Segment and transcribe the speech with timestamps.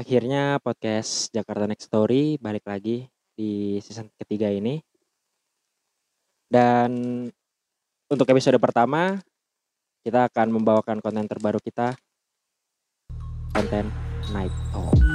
[0.00, 3.04] Akhirnya podcast Jakarta Next Story balik lagi
[3.36, 4.80] di season ketiga ini.
[6.48, 7.28] Dan
[8.08, 9.20] untuk episode pertama
[10.00, 12.00] kita akan membawakan konten terbaru kita
[13.52, 13.92] konten
[14.32, 15.09] Night Talk.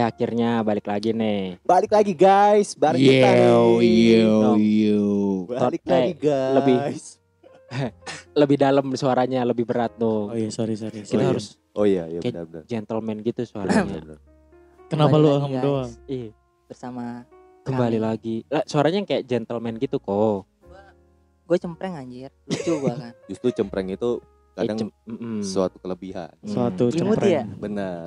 [0.00, 1.60] Ya akhirnya balik lagi nih.
[1.60, 4.00] Balik lagi guys, bareng kita Yo, nih.
[4.16, 4.50] yo, No.
[4.56, 5.04] yo.
[5.44, 6.54] Balik Tot- lagi eh, guys.
[6.56, 6.76] lebih.
[8.32, 10.34] Lebih dalam suaranya, lebih berat Oh tuh.
[10.34, 11.04] iya, sorry, sorry.
[11.04, 11.28] Kita Oh, iya.
[11.28, 12.62] harus Oh iya, iya Kayak- benar-benar.
[12.64, 14.16] gentleman gitu suaranya.
[14.88, 15.60] Kenapa lu guys.
[15.60, 15.90] doang?
[16.04, 16.28] Iya,
[16.64, 17.04] bersama
[17.60, 18.02] kembali Kami.
[18.02, 18.36] lagi.
[18.48, 20.48] Lah, suaranya yang kayak gentleman gitu kok.
[21.44, 25.42] gue cempreng anjir lucu gua kan Justru cempreng itu kadang Eh, cem- mm-mm.
[25.42, 26.30] suatu kelebihan.
[26.40, 27.26] Suatu cempreng.
[27.28, 27.42] ya?
[27.44, 28.06] Benar.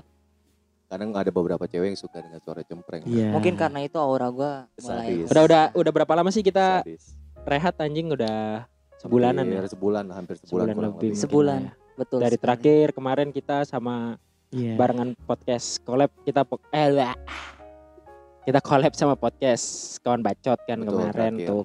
[0.93, 3.01] Kadang ada beberapa cewek yang suka dengan suara cempreng.
[3.03, 3.33] Iya.
[3.33, 5.27] mungkin karena itu aura gua mulai Sadis.
[5.27, 7.17] Udah udah udah berapa lama sih kita Sadis.
[7.43, 9.57] rehat anjing udah sebulanan ya?
[9.57, 11.09] Hampir sebulan, hampir sebulan, Sebulan lebih.
[11.09, 11.17] lebih.
[11.17, 11.59] Sebulan.
[11.59, 11.71] ya.
[11.93, 12.43] betul Dari sekali.
[12.43, 14.17] terakhir kemarin kita sama
[14.49, 14.77] Iya.
[14.77, 17.13] barengan podcast collab kita po- eh lah.
[18.43, 19.65] kita collab sama podcast
[19.99, 21.47] kawan bacot kan Betul, kemarin terakhir.
[21.47, 21.63] tuh.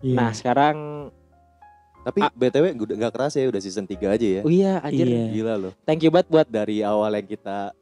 [0.00, 0.14] Iya.
[0.14, 0.76] Nah sekarang
[2.04, 2.28] Tapi Ah.
[2.30, 4.40] BTW gak kerasa ya udah season 3 aja ya.
[4.40, 5.24] oh iya anjir Iya.
[5.32, 5.72] Gila loh.
[5.82, 7.72] thank you banget buat Dari awal yang kita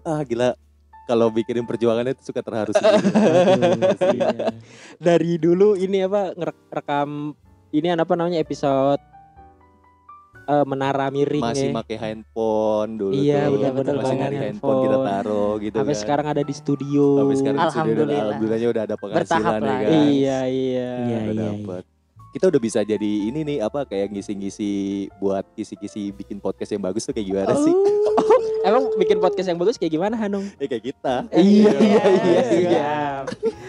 [0.00, 0.54] ah gila
[1.02, 2.94] kalau bikin perjuangan itu suka terharu sendiri.
[2.94, 4.28] Aduh, iya.
[4.98, 7.34] dari dulu ini apa ngerekam
[7.70, 9.02] ini apa namanya episode
[10.44, 11.74] eh, menara miring masih ya.
[11.76, 13.50] pakai handphone dulu Iya, tuh.
[13.52, 15.06] benar-benar masih pakai dari handphone kita handphone.
[15.08, 16.00] taruh gitu Sampai kan.
[16.00, 17.06] sekarang ada di studio.
[17.16, 18.22] Sampai sekarang di studio udah- Alhamdulillah.
[18.22, 19.82] alhamdulillahnya udah ada penghasilan Bertahap ya lah, kan.
[19.82, 19.90] guys.
[19.92, 20.90] Iya iya.
[21.00, 21.84] Iya, Udah iya, dapet.
[22.32, 24.72] Kita udah bisa jadi ini nih apa kayak ngisi-ngisi
[25.20, 27.68] buat kisi-kisi bikin podcast yang bagus tuh kayak gimana sih?
[27.68, 28.40] Oh,
[28.72, 30.48] emang bikin podcast yang bagus kayak gimana Hanung?
[30.56, 31.28] Ya kayak kita.
[31.28, 32.42] Iya iya, iya iya.
[32.56, 32.96] iya.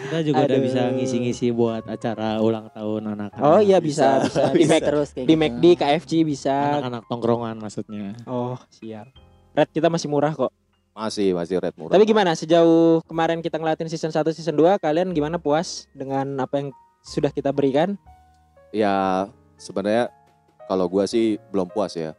[0.07, 0.63] Kita juga udah Aduh.
[0.63, 3.43] bisa ngisi-ngisi buat acara ulang tahun anak-anak.
[3.43, 4.55] Oh iya bisa bisa, Bisa.
[4.55, 5.43] di Mac terus kayak di gitu.
[5.43, 6.55] McD KFC bisa.
[6.79, 8.15] Anak-anak tongkrongan maksudnya.
[8.23, 9.11] Oh siap.
[9.59, 10.55] Red kita masih murah kok.
[10.95, 11.99] Masih masih red murah.
[11.99, 16.63] Tapi gimana sejauh kemarin kita ngeliatin season 1 season 2 kalian gimana puas dengan apa
[16.63, 16.67] yang
[17.03, 17.99] sudah kita berikan?
[18.73, 20.09] Ya sebenarnya
[20.65, 22.17] kalau gua sih belum puas ya.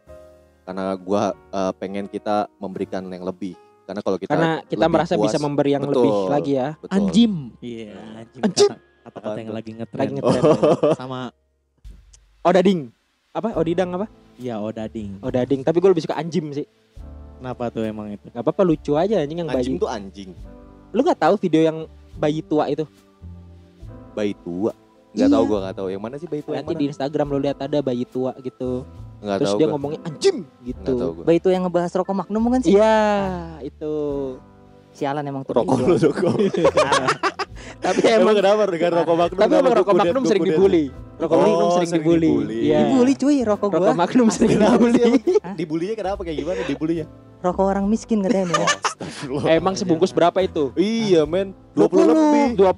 [0.63, 3.59] Karena gua eh, pengen kita memberikan yang lebih.
[3.85, 6.01] Karena kalau kita Karena kita lebih merasa puas, bisa memberi yang betul.
[6.01, 6.69] lebih lagi ya.
[6.79, 6.95] betul.
[6.95, 7.33] Anjim.
[7.61, 8.43] Iya, anjim.
[8.43, 8.69] Anjim.
[8.71, 10.01] Kata- Kata-kata yang lagi ngetren.
[10.01, 10.43] Lagi ngetren.
[10.97, 11.21] Sama
[12.41, 12.89] Odading.
[13.35, 13.49] Apa?
[13.53, 14.07] Odidang apa?
[14.35, 15.21] ya Odading.
[15.21, 15.61] Odading.
[15.61, 16.65] Tapi gue lebih suka anjim sih.
[17.37, 18.25] Kenapa tuh emang itu?
[18.33, 19.83] Gak apa-apa lucu aja anjing yang Anjing bayi.
[19.83, 20.31] tuh anjing.
[20.91, 21.79] Lu nggak tahu video yang
[22.17, 22.89] bayi tua itu?
[24.13, 24.73] Bayi tua.
[25.15, 25.31] Gak Iya.
[25.31, 25.89] tahu gua gak tahu.
[25.89, 26.81] Yang mana sih bayi tua yang Nanti mana?
[26.81, 28.71] di Instagram lo lihat ada bayi tua gitu.
[29.23, 29.73] Nggak Terus tahu dia gua.
[29.73, 30.95] ngomongnya anjim gitu.
[31.23, 32.99] Bayi itu yang ngebahas rokok magnum bukan sih Iya,
[33.63, 33.95] itu.
[34.91, 36.35] sialan emang tuh Rokok lu rokok.
[37.77, 39.39] Tapi Emang emang kenapa dengan rokok Magnum?
[39.39, 40.85] tapi emang rokok Magnum kudet- sering dibully.
[41.15, 42.29] Rokok Oh, Magnum sering sering dibully.
[42.29, 42.57] dibully.
[42.61, 42.79] Iya.
[42.85, 45.01] dibully cuy rokok Rokok gua Magnum sering Kenapa dibully.
[45.61, 47.07] Dibulinya kenapa kayak gimana dibulinya?
[47.41, 48.57] rokok orang miskin katanya.
[49.47, 50.73] Emang sebungkus berapa itu?
[50.75, 52.73] Iya men 20 lebih 20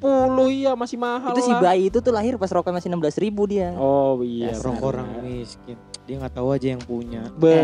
[0.51, 3.71] iya masih mahal itu si bayi itu tuh lahir pas rokok masih 16 ribu dia
[3.73, 4.51] Oh iya.
[4.53, 5.79] Rokok orang miskin.
[6.03, 7.31] Dia nggak tahu aja yang punya.
[7.33, 7.55] Be.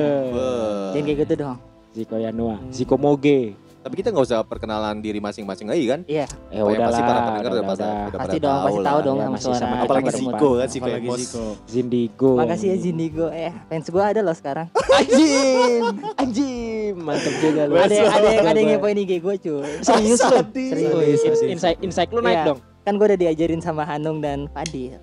[0.92, 1.58] Jangan kayak gitu dong
[1.92, 2.70] Ziko Yanua, Hmm.
[2.70, 3.52] Ziko Moge.
[3.82, 7.50] Tapi kita nggak usah perkenalan diri masing-masing lagi kan iya Oh, udah pasti para pendengar
[7.50, 8.06] udah pada- udah.
[8.06, 10.10] udah pasti dong tahu pasti tahu dong Ya, sama masih suara sama Apalagi.
[10.12, 11.22] Ziko kan si famous.
[11.66, 12.30] Zindigo.
[12.34, 15.82] makasih ya Zindigo eh fans gua ada loh sekarang Anjim,
[16.14, 17.74] anjim, mantep juga lu.
[17.74, 20.38] ada yang ada yang ada yang ngepoin IG gua cuy Serius lu?
[20.46, 21.20] Serius.
[21.34, 21.44] Oh.
[21.44, 22.46] Insight, insight lu naik Iya.
[22.48, 22.58] dong.
[22.80, 24.98] kan gua udah diajarin sama Hanung dan Fadil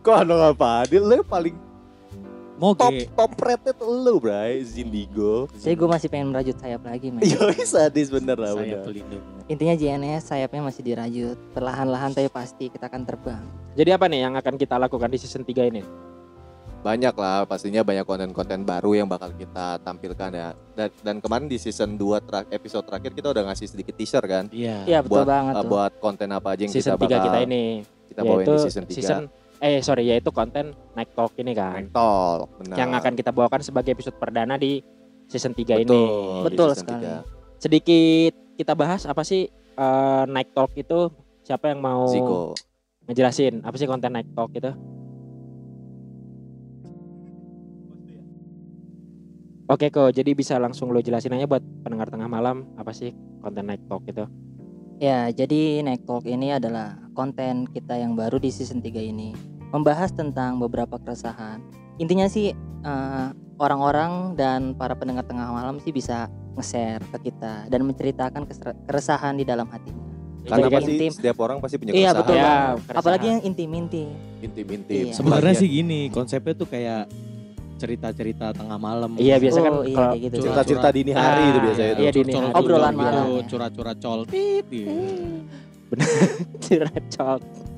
[0.00, 0.84] Kok anu apa?
[0.84, 1.56] Dia lu paling
[2.54, 3.10] Moge.
[3.10, 5.50] top rated lu bray Zindigo.
[5.52, 8.82] jadi gua masih pengen merajut sayap lagi men Iya sadis bener lah Saya bener.
[8.82, 9.24] pelindung.
[9.44, 13.42] intinya JNS sayapnya masih dirajut perlahan-lahan tapi pasti kita akan terbang
[13.74, 15.82] Jadi apa nih yang akan kita lakukan di season 3 ini?
[16.80, 20.48] Banyak lah pastinya banyak konten-konten baru yang bakal kita tampilkan ya.
[20.70, 24.46] Dan, dan kemarin di season 2 terak- episode terakhir kita udah ngasih sedikit teaser kan.
[24.48, 24.84] Iya.
[24.84, 27.24] iya betul buat banget uh, tuh buat konten apa aja yang Season 3 kita bakal
[27.26, 27.64] kita ini.
[28.06, 28.92] kita bawain di season 3.
[28.92, 29.22] season
[29.60, 31.86] eh sorry yaitu konten Night Talk ini kan.
[31.90, 32.76] Talk, benar.
[32.78, 34.82] Yang akan kita bawakan sebagai episode perdana di
[35.30, 35.88] season 3 ini.
[35.88, 36.90] Betul, di Betul sekali.
[37.00, 37.14] tiga.
[37.58, 41.10] Sedikit kita bahas apa sih eh, Night Talk itu
[41.44, 42.54] siapa yang mau Ziko.
[43.08, 44.72] ngejelasin apa sih konten Night Talk itu?
[49.64, 53.64] Oke kok, jadi bisa langsung lo jelasin aja buat pendengar tengah malam apa sih konten
[53.64, 54.28] Night Talk itu?
[55.04, 59.36] Ya, jadi Night Talk ini adalah konten kita yang baru di season 3 ini.
[59.68, 61.60] Membahas tentang beberapa keresahan.
[62.00, 63.26] Intinya sih eh,
[63.60, 68.48] orang-orang dan para pendengar tengah malam sih bisa nge-share ke kita dan menceritakan
[68.88, 70.00] keresahan di dalam hatinya.
[70.48, 71.12] Karena pasti intim.
[71.12, 72.16] setiap orang pasti punya Iya, keresahan.
[72.24, 72.96] betul Ya, keresahan.
[72.96, 74.08] Apalagi yang intim-intim.
[74.40, 75.04] Intim-intim.
[75.12, 75.14] Iya.
[75.20, 77.12] Sebenarnya sih gini, konsepnya tuh kayak
[77.76, 79.10] cerita-cerita tengah malam.
[79.16, 80.36] Iya biasa kan Oh, iya, gitu.
[80.40, 82.00] cerita-cerita dini hari Ah, itu biasanya itu.
[82.00, 82.52] iya, dini hari.
[82.52, 83.24] Obrolan curcol malam.
[83.26, 84.92] gitu, Curhat-curhat coltit gitu.
[86.60, 87.04] curhat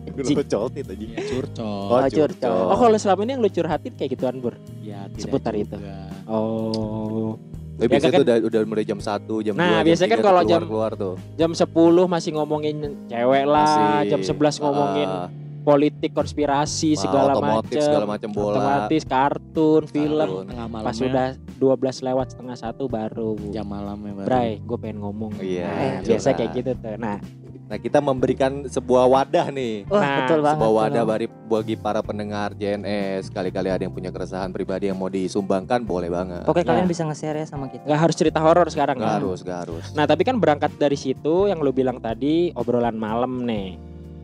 [0.09, 0.97] Lu coltit aja.
[0.97, 1.67] Iya, curcol.
[1.85, 2.63] Oh, Oh, curcol.
[2.67, 4.55] Oh kalau selama ini yang lu curhatin kayak gituan Bur?
[4.81, 5.77] Ya, tidak Seputar itu.
[5.77, 5.99] juga.
[6.27, 7.37] Oh
[7.77, 9.13] Tapi Ya, biasanya kan- udah, udah mulai jam 1,
[9.43, 11.15] jam 2, Nah, jam biasanya kan 3 kalau jam- keluar, keluar tuh.
[11.35, 11.69] jam 10
[12.07, 15.29] masih ngomongin cewek lah, Masih, jam 11 ngomongin ah,
[15.67, 17.67] politik, konspirasi, segala macam.
[17.67, 18.55] segala macam bola.
[18.55, 20.15] Otomatis kartun, film.
[20.23, 20.45] kartun.
[20.47, 24.27] Tengah malam Pas udah 12 lewat setengah satu baru jam malamnya baru.
[24.27, 25.35] Bray, gue pengen ngomong.
[25.37, 26.95] Iya, Nah, iya, biasa kayak gitu tuh.
[26.97, 27.19] Nah,
[27.67, 29.91] Nah, kita memberikan sebuah wadah nih.
[29.91, 30.55] Wah, Nah, betul banget.
[30.55, 31.11] sebuah wadah betul.
[31.11, 33.27] bagi, bagi para pendengar JNS.
[33.27, 36.47] Kali-kali ada yang punya keresahan pribadi yang mau disumbangkan, boleh banget.
[36.47, 36.71] Pokoknya Ya.
[36.71, 37.83] kalian bisa nge-share ya sama kita.
[37.83, 39.15] nggak harus cerita horor sekarang Gak ya.
[39.19, 39.85] harus, gak harus.
[39.93, 43.75] Nah, tapi kan berangkat dari situ yang lu bilang tadi obrolan malam nih.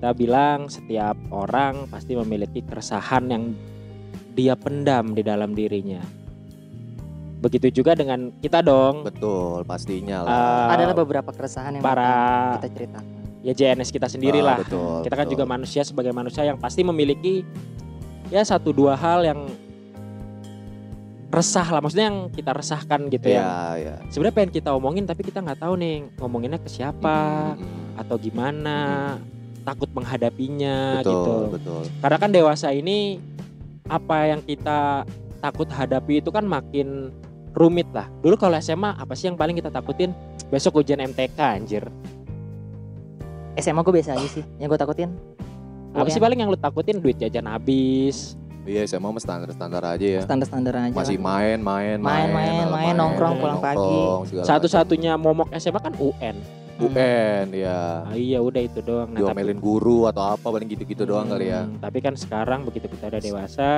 [0.02, 3.54] Kita bilang setiap orang pasti memiliki keresahan yang
[4.34, 6.02] dia pendam di dalam dirinya.
[7.38, 9.06] Begitu juga dengan kita dong.
[9.06, 10.34] Betul, pastinya lah.
[10.34, 13.14] Eh, Adalah beberapa keresahan yang para kita ceritakan.
[13.46, 14.56] ya JNS kita sendiri Ah, lah.
[14.58, 15.34] betul, kita kan betul.
[15.38, 17.46] juga manusia sebagai manusia yang pasti memiliki
[18.26, 19.46] ya satu dua hal yang
[21.30, 23.38] resah lah maksudnya yang kita resahkan gitu ya.
[23.38, 23.94] Iya, iya.
[24.10, 28.78] Sebenarnya pengen kita omongin tapi kita nggak tahu nih ngomonginnya ke siapa Mm, atau gimana.
[29.62, 31.32] Takut menghadapinya Betul, gitu.
[31.54, 31.82] betul.
[32.02, 33.22] Karena kan dewasa ini
[33.86, 35.06] apa yang kita
[35.38, 37.14] takut hadapi itu kan makin
[37.54, 38.10] rumit lah.
[38.22, 40.10] Dulu kalau SMA apa sih yang paling kita takutin?
[40.50, 41.84] Besok ujian MTK anjir.
[43.60, 44.44] SMA gue biasa aja sih.
[44.58, 45.10] Yang gue takutin.
[45.92, 46.24] Apa sih UN.
[46.24, 48.34] paling yang lu takutin duit jajan habis?
[48.62, 50.20] Iya, saya mau standar-standar aja ya.
[50.22, 50.94] Standar-standar aja.
[50.94, 53.98] Masih main, main, Main, main, main, nongkrong pulang pagi.
[54.46, 56.61] Satu-satunya momok SMA kan UN.
[56.78, 58.02] UN ya.
[58.02, 59.10] Ah, iya udah itu doang.
[59.10, 61.62] Nah, tapi- Diomelin guru atau apa paling gitu-gitu doang kali ya.
[61.62, 63.68] Hmm, Tapi kan sekarang begitu kita udah dewasa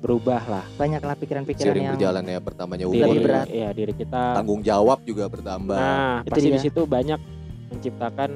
[0.00, 3.04] berubah lah Banyak lah pikiran-pikiran yang berjalan ya pertamanya umur.
[3.06, 3.46] Lebih berat.
[3.48, 4.22] Iya diri kita.
[4.34, 5.76] Tanggung jawab juga bertambah.
[5.76, 7.20] Nah Itu pasti di situ banyak
[7.70, 8.30] menciptakan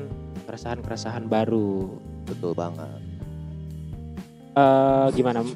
[0.44, 1.88] keresahan-keresahan baru.
[2.24, 3.00] Betul banget.
[4.54, 5.42] eh gimana?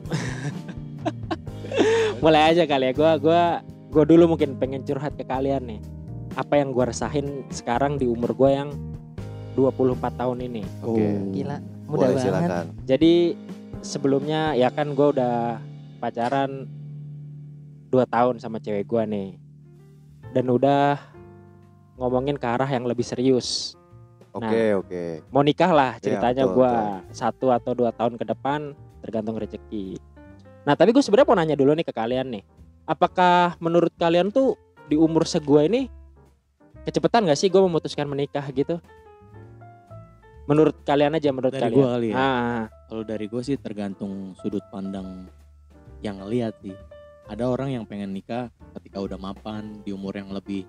[2.19, 2.93] Mulai aja kali ya.
[2.93, 3.43] Gua gua
[3.89, 5.81] gua dulu mungkin pengen curhat ke kalian nih.
[6.39, 8.71] Apa yang gua resahin sekarang di umur gua yang
[9.59, 10.63] 24 tahun ini.
[10.87, 11.03] Oke.
[11.35, 11.59] gila.
[11.91, 12.23] Mudah Boleh banget.
[12.23, 12.65] silakan.
[12.87, 13.15] Jadi
[13.83, 15.59] sebelumnya ya kan gue udah
[15.99, 16.71] pacaran
[17.91, 19.29] 2 tahun sama cewek gue nih.
[20.31, 21.01] Dan udah
[21.99, 23.75] ngomongin ke arah yang lebih serius.
[24.31, 25.03] Oke, oke.
[25.35, 26.73] Mau nikah lah Iya, ceritanya betul, gue
[27.11, 29.99] satu atau dua tahun ke depan tergantung rezeki.
[30.63, 32.45] Nah tapi gue sebenarnya mau nanya dulu nih ke kalian nih.
[32.87, 34.55] Apakah menurut kalian tuh
[34.87, 35.89] di umur segua ini
[36.89, 38.81] kecepatan gak sih gue memutuskan menikah gitu?
[40.49, 41.77] Menurut kalian aja menurut Dari kalian.
[41.77, 42.17] gua kali ya.
[42.17, 45.29] Ah, Kalau dari gue sih tergantung sudut pandang
[46.01, 46.73] yang ngeliat sih.
[47.29, 50.65] Ada orang yang pengen nikah ketika udah mapan di umur yang lebih.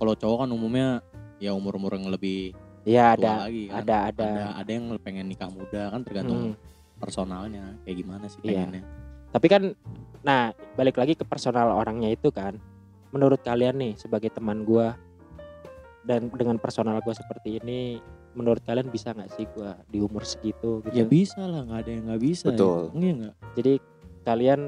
[0.00, 0.88] Kalau cowok kan umumnya
[1.36, 2.56] ya umur-umur yang lebih
[2.88, 3.76] ya tua ada lagi kan.
[3.84, 4.24] ada ada.
[4.24, 6.56] ada ada yang pengen nikah muda kan tergantung Hmm.
[6.96, 8.64] personalnya kayak gimana sih Iya.
[8.64, 8.82] pengennya.
[9.28, 9.62] Tapi kan,
[10.24, 12.56] nah balik lagi ke personal orangnya itu kan.
[13.12, 14.96] Menurut kalian nih sebagai teman gua
[16.08, 18.00] dan dengan personal gua seperti ini,
[18.32, 21.12] menurut kalian bisa nggak sih gua di umur segitu Ya gitu?
[21.12, 22.46] bisa lah, nggak ada yang nggak bisa.
[22.48, 22.80] Betul.
[22.88, 22.96] Ya.
[22.98, 23.34] Iya nggak?
[23.54, 23.72] Jadi
[24.24, 24.60] kalian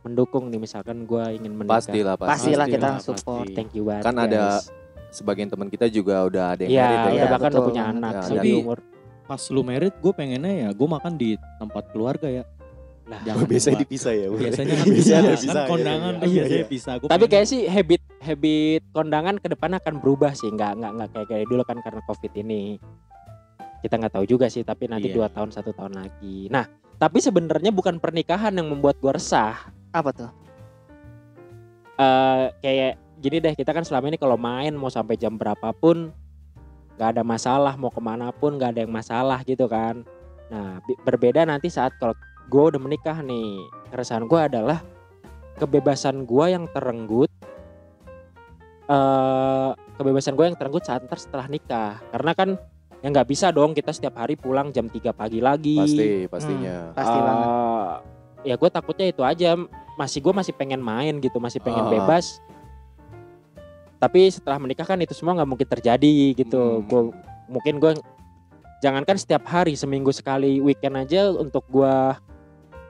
[0.00, 1.78] mendukung nih misalkan gua ingin menikah.
[1.78, 2.30] Pastilah, pasti.
[2.34, 3.46] Pastilah kita Pastilah, support.
[3.46, 3.54] pasti.
[3.54, 4.02] Thank you banget.
[4.02, 4.66] Kan ada guys.
[5.08, 7.00] Sebagian teman kita juga udah ada yang Iya, married ya.
[7.00, 8.78] udah Iya, bahkan udah punya anak Ya, tapi- umur.
[9.24, 12.44] Pas lu merit, gue pengennya ya gue makan di tempat keluarga ya.
[13.08, 14.26] Lah, Jangan Biasanya gua- dipisah ya.
[14.36, 16.68] Biasanya kan Biasanya bisa, kan kondangan kan Iya, biasanya iya.
[16.68, 16.90] bisa.
[16.94, 20.92] Gua Tapi pengen- kayak sih habit habit kondangan ke depan akan berubah sih, nggak nggak
[20.92, 22.62] nggak kayak kayak dulu kan karena covid ini.
[23.78, 25.16] Kita nggak tahu juga sih, tapi nanti Iya.
[25.16, 26.46] dua tahun satu tahun lagi.
[26.48, 29.56] Nah, tapi sebenarnya bukan pernikahan yang membuat gua resah.
[29.88, 30.30] Apa tuh?
[31.98, 36.14] eh kayak gini deh, kita kan selama ini kalau main mau sampai jam berapapun
[36.94, 40.06] nggak ada masalah, mau ke mana pun nggak ada yang masalah gitu kan.
[40.46, 42.14] Nah, berbeda nanti saat kalau
[42.48, 44.80] gue udah menikah nih, keresahan gue adalah
[45.56, 47.28] kebebasan gue yang terenggut,
[48.88, 52.00] eh kebebasan gue yang terenggut saat ntar setelah nikah.
[52.08, 52.48] Karena kan
[52.98, 55.76] ya nggak bisa dong kita setiap hari pulang jam 3 pagi lagi.
[55.76, 56.76] Pasti, pastinya.
[56.96, 57.46] Pasti banget.
[57.46, 57.96] Eh,
[58.46, 59.58] Ya gue takutnya itu aja
[59.98, 61.90] masih gue masih pengen main gitu masih pengen Ah.
[61.90, 62.38] bebas
[63.98, 66.86] tapi setelah menikah kan itu semua nggak mungkin terjadi gitu Hmm.
[66.86, 67.02] gue
[67.50, 67.92] mungkin gue
[68.78, 71.94] jangankan setiap hari seminggu sekali weekend aja untuk gue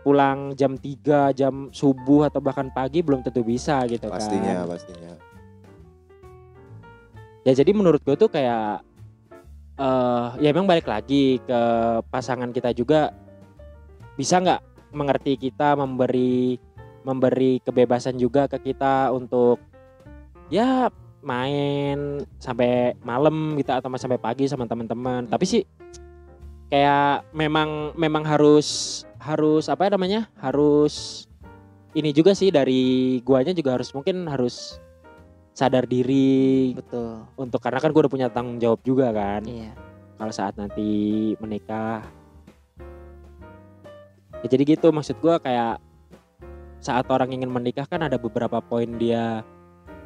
[0.08, 4.80] pulang jam 3 jam subuh atau bahkan pagi belum tentu bisa gitu pastinya kan.
[4.80, 5.12] Pastinya
[7.44, 8.80] ya jadi menurut gue tuh kayak
[9.76, 11.60] eh ya memang balik lagi ke
[12.08, 13.12] pasangan kita juga
[14.16, 16.56] bisa nggak mengerti kita memberi
[17.04, 19.60] memberi kebebasan juga ke kita untuk
[20.48, 20.88] ya
[21.20, 25.28] main sampai malam gitu atau sampai pagi sama teman-teman.
[25.28, 25.62] Tapi sih
[26.68, 31.26] kayak memang memang harus harus apa ya namanya harus
[31.96, 34.78] ini juga sih dari guanya juga harus mungkin harus
[35.58, 36.70] sadar diri.
[36.78, 37.26] Betul.
[37.34, 39.42] Untuk karena kan gue udah punya tanggung jawab juga kan.
[39.42, 39.74] Iya.
[40.14, 42.06] Kalau saat nanti menikah.
[44.38, 45.82] Ya jadi gitu maksud gue kayak
[46.78, 49.42] saat orang ingin menikah kan ada beberapa poin dia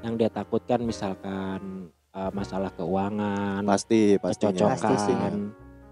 [0.01, 4.73] yang dia takutkan misalkan eh, masalah keuangan pasti pastinya.
[4.73, 5.13] Pasti sih.
[5.13, 5.35] kecocokan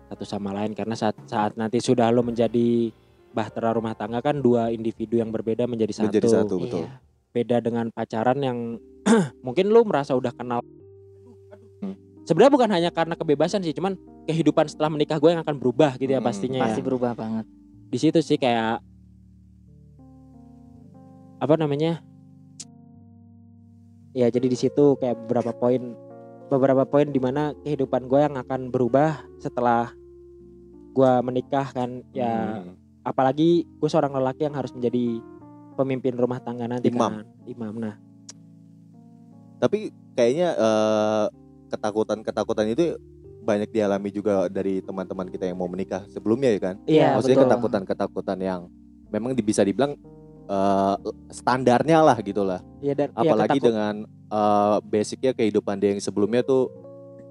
[0.08, 0.72] satu sama lain.
[0.72, 2.88] Karena saat saat nanti sudah lo menjadi
[3.30, 6.54] bahtera rumah tangga kan dua individu yang berbeda menjadi satu, menjadi satu.
[6.58, 6.82] betul.
[6.86, 6.90] Iya.
[7.30, 8.58] beda dengan pacaran yang
[9.46, 10.58] mungkin lu merasa udah kenal.
[11.78, 11.94] Hmm.
[12.26, 13.94] sebenarnya bukan hanya karena kebebasan sih cuman
[14.26, 16.86] kehidupan setelah menikah gue yang akan berubah gitu ya Hmm, pastinya pasti ya.
[16.86, 17.46] berubah banget.
[17.90, 18.82] Di situ sih kayak
[21.40, 22.02] apa namanya?
[24.10, 25.94] Ya jadi di situ kayak beberapa poin
[26.50, 29.94] beberapa poin di mana kehidupan gue yang akan berubah setelah
[30.90, 32.58] gue menikah kan ya.
[32.66, 32.74] Hmm.
[33.04, 35.20] Apalagi gue seorang lelaki yang harus menjadi
[35.74, 37.24] pemimpin rumah tangga nanti Imam.
[37.24, 37.26] kan.
[37.48, 37.74] Imam.
[37.80, 37.94] Nah.
[39.60, 41.26] Tapi kayaknya eh,
[41.72, 42.96] ketakutan-ketakutan itu
[43.40, 46.76] banyak dialami juga dari teman-teman kita yang mau menikah sebelumnya ya kan?
[46.84, 48.60] Iya maksudnya ketakutan-ketakutan yang
[49.08, 49.96] memang bisa dibilang
[50.48, 50.96] eh,
[51.32, 53.94] standarnya lah gitulah Iya dan ya, apalagi ketakut- dengan
[54.28, 56.68] eh, basicnya kehidupan dia yang sebelumnya tuh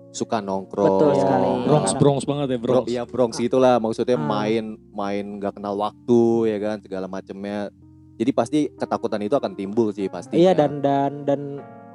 [0.09, 1.49] suka nongkrong Betul sekali.
[1.63, 2.85] Bronx Bronx banget ya Bro, Bronx.
[2.87, 4.25] iya Bronx gitulah maksudnya Ah.
[4.25, 7.69] main main nggak kenal waktu ya kan segala macamnya
[8.15, 11.41] jadi pasti ketakutan itu akan timbul sih pasti Iya dan dan dan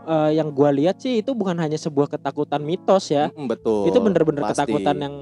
[0.04, 3.34] eh, yang gua lihat sih itu bukan hanya sebuah ketakutan mitos ya.
[3.34, 4.62] betul itu bener-bener pasti.
[4.62, 5.14] ketakutan yang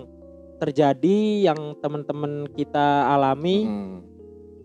[0.59, 3.97] terjadi yang teman-teman kita alami Mm.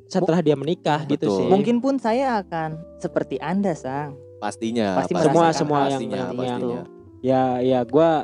[0.06, 1.38] setelah dia menikah gitu Betul.
[1.38, 1.48] sih.
[1.48, 6.38] mungkin pun saya akan seperti anda sang pastinya Pasti semua merasakan semua yang pastinya, yang
[6.38, 6.82] pastinya.
[7.28, 8.24] Ya ya gua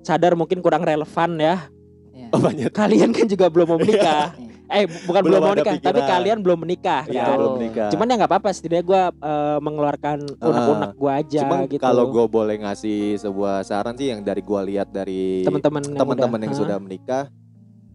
[0.00, 1.56] sadar mungkin kurang relevan ya.
[2.14, 2.28] Ya.
[2.30, 4.38] Oh, banyak Kalian kan juga belum mau menikah.
[4.64, 7.36] eh bu- bukan belum, Belum mau nikah, tapi kalian belum menikah Iya, kan.
[7.36, 7.88] belum nikah.
[7.90, 9.02] Cuman ya nggak apa-apa, setidaknya gue
[9.60, 11.82] mengeluarkan unek-unek gue aja Cuman gitu.
[11.82, 16.32] kalau gue boleh ngasih sebuah saran sih yang dari gue lihat dari teman-teman yang teman-teman
[16.32, 16.60] udah- yang Hah?
[16.60, 17.24] sudah menikah,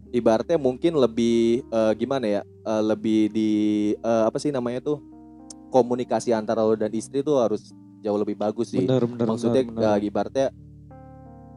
[0.10, 3.52] ibaratnya mungkin lebih eh, gimana ya, eh, lebih di
[3.96, 5.00] eh, apa sih namanya tuh
[5.70, 8.80] komunikasi antara lo dan istri tuh harus jauh lebih bagus sih.
[8.80, 10.00] bener, bener, Maksudnya bener, bener.
[10.02, 10.48] ibaratnya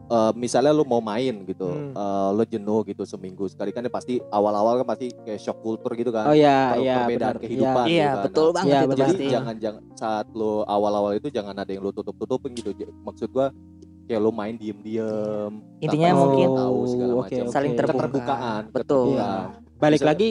[0.04, 1.94] eh, misalnya lu mau main gitu, Hmm.
[1.94, 5.94] eh, lo jenuh gitu seminggu sekali kan ya pasti awal-awal kan pasti kayak shock culture
[5.94, 6.26] gitu kan.
[6.26, 7.34] oh ya per- ya perbedaan benar.
[7.40, 7.84] kehidupan.
[7.86, 8.22] Iya gitu kan.
[8.22, 9.26] betul Nah, banget Iya, itu jadi pasti.
[9.30, 12.70] jangan jangan saat lo awal-awal itu jangan ada yang lo tutup-tutupin gitu.
[13.00, 13.48] Maksud gua
[14.04, 15.52] kayak lo main diem-diem.
[15.80, 17.38] Intinya tanpa mungkin tahu segala Oh, macam.
[17.40, 17.96] oke, saling terbuka.
[18.02, 19.06] Keterbukaan, Betul.
[19.08, 19.46] keterbukaan.
[19.78, 20.30] Balik Bisa- lagi.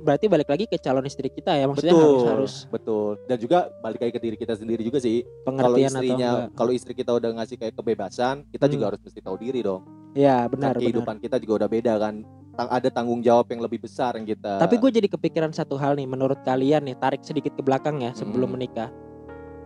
[0.00, 3.10] Berarti balik lagi ke calon istri kita ya maksudnya betul, harus harus betul.
[3.28, 5.20] Dan juga balik lagi ke diri kita sendiri juga sih.
[5.22, 8.72] Kalau pengertian atau istrinya, kalau istri kita udah ngasih kayak kebebasan, kita Hmm.
[8.72, 9.82] juga harus mesti tahu diri dong.
[10.12, 10.82] Ya benar benar.
[10.82, 12.14] kehidupan kita juga udah beda kan.
[12.56, 14.58] Ada tanggung jawab yang lebih besar yang kita.
[14.58, 18.12] Tapi gue jadi kepikiran satu hal nih menurut kalian nih tarik sedikit ke belakang ya
[18.12, 18.56] sebelum Hmm.
[18.58, 18.90] menikah.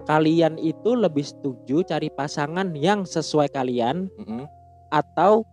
[0.04, 4.44] Kalian itu lebih setuju cari pasangan yang sesuai kalian Mm-mm.
[4.92, 5.48] atau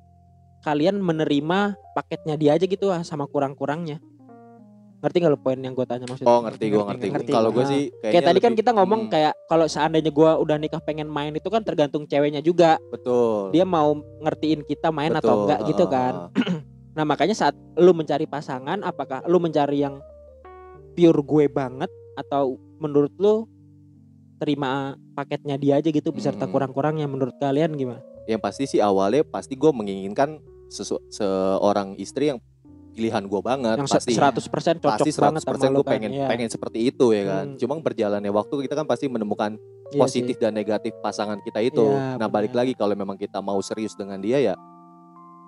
[0.61, 4.03] kalian menerima paketnya dia aja gitu ah, sama kurang-kurangnya.
[5.01, 6.29] Ngerti nggak lo poin yang gue tanya maksudnya?
[6.29, 7.08] Oh ngerti gue ngerti.
[7.10, 7.31] ngerti.
[7.31, 10.55] Kalau gue sih Kayak tadi kan lebih- kita ngomong Hmm, kayak kalau seandainya gue udah
[10.55, 12.77] nikah pengen main itu kan tergantung ceweknya juga.
[12.88, 13.50] betul.
[13.50, 15.41] Dia mau ngertiin kita main atau Betul.
[15.43, 16.13] enggak gitu Ah, kan.
[16.13, 16.62] ah, ah.
[16.91, 20.03] Nah makanya saat lu mencari pasangan, apakah lu mencari yang
[20.91, 23.48] pure gue banget atau menurut lu
[24.38, 24.70] terima
[25.13, 26.51] paketnya dia aja gitu beserta Hmm.
[26.51, 28.01] kurang-kurangnya menurut kalian gimana?
[28.24, 32.38] yang pasti sih awalnya pasti gue menginginkan sesu- seorang istri yang
[32.91, 35.93] pilihan gue banget yang pasti 100% cocok pasti banget 100% sama lu gue kan?
[35.93, 36.27] pengen Iya.
[36.27, 37.57] pengen seperti itu ya kan Hmm.
[37.57, 39.55] cuma berjalannya waktu kita kan pasti menemukan
[39.88, 40.41] Iya positif sih.
[40.41, 42.63] dan negatif pasangan kita itu Iya, nah balik benar.
[42.63, 44.55] lagi kalau memang kita mau serius dengan dia ya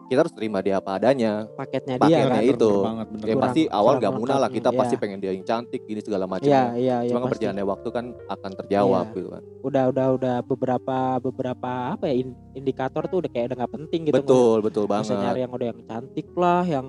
[0.03, 2.43] kita harus terima dia apa adanya paketnya paketnya dia kan.
[2.45, 2.69] itu.
[2.69, 5.01] Bener banget, bener ya Kurang- pasti awal kurang gak munah lah kita pasti iya.
[5.01, 7.07] pengen dia yang cantik gini segala macam Iya, iya, iya.
[7.07, 7.33] cuma kan pasti.
[7.33, 9.15] berjalannya waktu kan akan terjawab Iya.
[9.15, 13.57] gitu kan Udah, udah, udah beberapa, beberapa apa ya in- indikator tuh udah kayak udah
[13.57, 14.15] nggak penting gitu.
[14.15, 16.87] betul betul usah nyari banget yang udah yang cantik lah, yang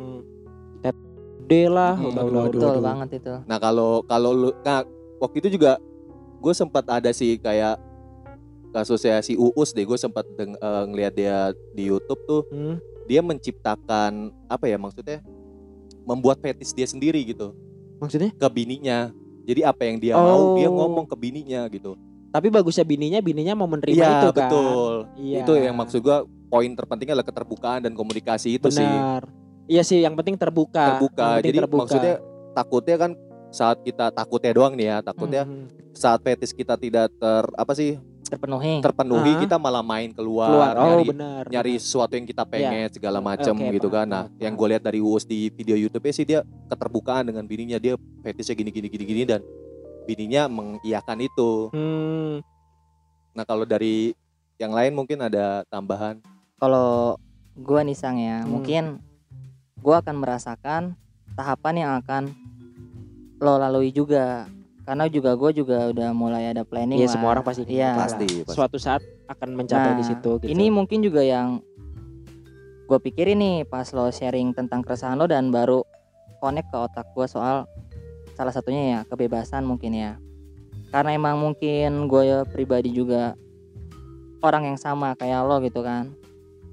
[1.44, 2.82] gede lah Hmm, udah aduh, betul aduh.
[2.82, 4.80] banget itu Nah kalau kalau lu, nah
[5.18, 5.76] waktu itu juga
[6.38, 7.76] gue sempat ada sih kayak
[8.70, 11.36] kasusnya si Uus deh, gue sempat deng- eh, ngeliat dia
[11.70, 12.76] di YouTube tuh, Hmm.
[13.04, 14.12] dia menciptakan
[14.44, 15.22] apa ya maksudnya,
[16.02, 17.54] membuat fetis dia sendiri gitu
[17.96, 19.14] maksudnya ke bininya.
[19.42, 20.74] Jadi apa yang dia mau dia Oh.
[20.74, 21.94] ngomong ke bininya gitu.
[22.28, 24.92] tapi bagusnya bininya bininya mau menerima Iya itu kan betul.
[25.14, 25.38] Iya.
[25.38, 28.82] Itu yang maksud gue poin terpentingnya adalah keterbukaan dan komunikasi itu sih.
[29.66, 31.26] Iya sih yang penting terbuka Terbuka.
[31.34, 31.80] Penting Jadi terbuka.
[31.82, 32.14] maksudnya
[32.52, 33.10] takutnya kan
[33.48, 35.92] saat kita takutnya doang nih ya, takutnya Mhm.
[35.92, 37.94] saat fetis kita tidak ter apa sih
[38.24, 39.38] terpenuhi terpenuhi Ah.
[39.38, 41.82] kita malah main keluar, keluar oh nyari benar nyari benar.
[41.82, 44.06] sesuatu yang kita pengen segala macam Oke, gitu kan.
[44.06, 47.76] Nah, paham, yang gue lihat dari Uus di video YouTube sih dia keterbukaan dengan bininya
[47.76, 49.40] dia fetisnya gini gini gini gini dan
[50.04, 51.70] bininya mengiyakan itu.
[51.70, 52.42] hmm.
[53.32, 54.16] Nah, kalau dari
[54.56, 56.18] yang lain mungkin ada tambahan.
[56.56, 57.14] kalau
[57.54, 58.50] gua nih sang ya Hmm.
[58.50, 58.84] mungkin
[59.84, 60.82] gua akan merasakan
[61.36, 62.32] tahapan yang akan
[63.36, 64.48] lo lalui juga
[64.84, 67.12] karena juga gue juga udah mulai ada planning Iya lah.
[67.16, 67.96] semua orang pasti lah.
[67.96, 68.52] Pasti, pasti.
[68.56, 69.00] suatu saat
[69.32, 70.48] akan mencapai Nah, di situ gitu.
[70.52, 71.64] Ini mungkin juga yang
[72.84, 75.80] gue pikirin nih pas lo sharing tentang keresahan lo dan baru
[76.44, 77.64] connect ke otak gue soal
[78.36, 80.12] salah satunya ya kebebasan mungkin ya.
[80.92, 83.32] Karena emang mungkin gue pribadi juga
[84.44, 86.12] orang yang sama kayak lo gitu kan.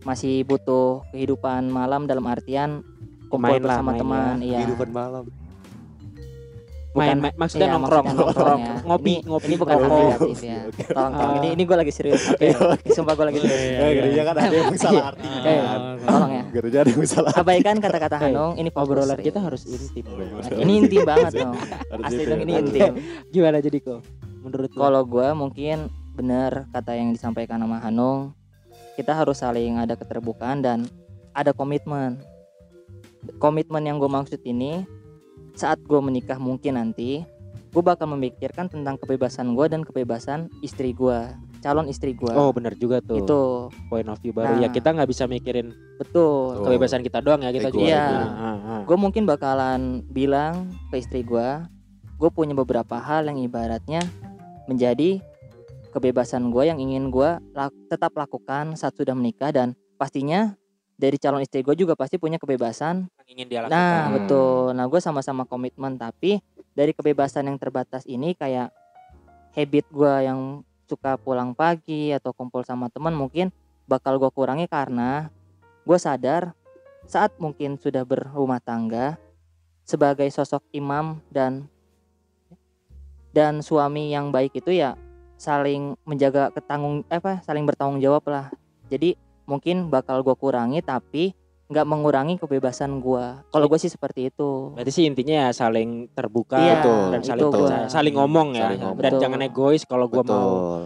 [0.03, 2.83] Masih butuh kehidupan malam dalam artian
[3.31, 4.57] kumpul Main lah, bersama main teman, iya.
[4.59, 5.25] Kehidupan malam.
[6.91, 8.75] main, bukan- main- maksudnya Iya, nongkrong, maksudnya nongkrong nongkrong, ya.
[8.83, 10.01] ngopi, Ini- ngopi, Ini bukan ngopi.
[10.03, 10.59] negatif ya.
[10.91, 11.13] Tolong, tolong.
[11.23, 11.38] Ah.
[11.39, 12.21] Ini ini gue lagi serius.
[12.27, 12.47] Oke.
[12.91, 13.63] Sumpah gue lagi Iya, serius.
[13.63, 13.95] iya, Eh, iya.
[13.95, 15.27] gereja kan ada yang salah arti.
[16.03, 16.43] Tolong ya.
[16.51, 17.31] Gereja ada yang salah.
[17.33, 18.51] Abaikan kata-kata Hanung.
[18.53, 18.69] Ini.
[18.75, 20.03] Obrolan kita harus intim.
[20.51, 21.55] Ini intim banget dong.
[21.55, 22.43] Harus Asli dong ya.
[22.43, 22.91] ini intim.
[23.31, 24.00] Gimana jadi kok?
[24.41, 24.69] Menurut?
[24.69, 25.77] Kalau gue mungkin
[26.11, 28.35] benar kata yang disampaikan sama Hanung.
[28.91, 30.83] Kita harus saling ada keterbukaan dan
[31.31, 32.19] ada komitmen.
[33.37, 34.85] Komitmen yang gue maksud ini
[35.53, 37.21] saat gue menikah mungkin nanti
[37.71, 41.31] gue bakal memikirkan tentang kebebasan gue dan kebebasan istri gue,
[41.63, 42.33] calon istri gue.
[42.35, 43.23] Oh benar juga tuh.
[43.23, 43.39] itu
[43.87, 44.59] point of view baru.
[44.59, 44.67] Nah.
[44.67, 46.59] ya kita nggak bisa mikirin betul.
[46.59, 46.67] Oh.
[46.67, 47.87] kebebasan kita doang ya kita juga.
[47.87, 48.03] Iya.
[48.03, 48.81] Ah, ah, ah.
[48.83, 51.48] gue mungkin bakalan bilang ke istri gue
[52.22, 54.03] gue punya beberapa hal yang ibaratnya
[54.67, 55.24] menjadi
[55.96, 60.59] kebebasan gue yang ingin gue lak- tetap lakukan saat sudah menikah dan pastinya
[61.01, 63.74] dari calon istri gue juga pasti punya kebebasan Yang ingin dia lakukan.
[63.74, 64.14] nah Hmm.
[64.22, 66.37] betul nah gue sama-sama komitmen tapi
[66.77, 68.70] dari kebebasan yang terbatas ini kayak
[69.57, 73.50] habit gue yang suka pulang pagi atau kumpul sama teman mungkin
[73.90, 75.33] bakal gue kurangi karena
[75.83, 76.53] gue sadar
[77.09, 79.18] saat mungkin sudah berumah tangga
[79.83, 81.66] sebagai sosok imam dan
[83.31, 84.94] dan suami yang baik itu ya
[85.40, 88.53] saling menjaga ketanggung eh, apa saling bertanggung jawab lah
[88.92, 89.18] jadi
[89.51, 91.35] mungkin bakal gue kurangi tapi
[91.68, 96.55] nggak mengurangi kebebasan gue kalau gue sih seperti itu Berarti sih intinya ya saling terbuka
[96.55, 97.87] Iya, dan saling gua.
[97.87, 98.64] saling ngomong ya.
[98.66, 98.98] Saling ngomong.
[98.98, 99.22] Dan Betul.
[99.22, 100.81] jangan egois kalau gua mau Betul.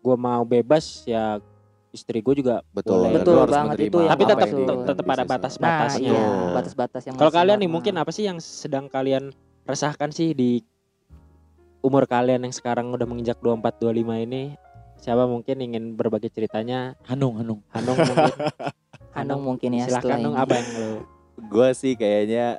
[0.00, 1.42] gua mau bebas ya
[1.88, 3.02] istri gue juga Betul.
[3.02, 3.18] boleh.
[3.18, 4.48] Betul banget, menerima itu Tapi tetap
[4.84, 6.06] tetap ada di- batas-batasnya.
[6.06, 6.54] nah iya Betul.
[6.54, 10.62] batas-batas yang Kalau kalian nih mungkin apa sih yang sedang kalian resahkan sih di
[11.80, 14.54] umur kalian yang sekarang udah menginjak 24 25 ini?
[14.98, 16.98] Siapa mungkin ingin berbagi ceritanya?
[17.06, 17.60] Hanung, Hanung.
[17.70, 18.34] Hanung mungkin.
[19.14, 20.36] Hanung mungkin ya dong ini.
[20.36, 20.90] apa yang lo
[21.38, 22.58] gue sih kayaknya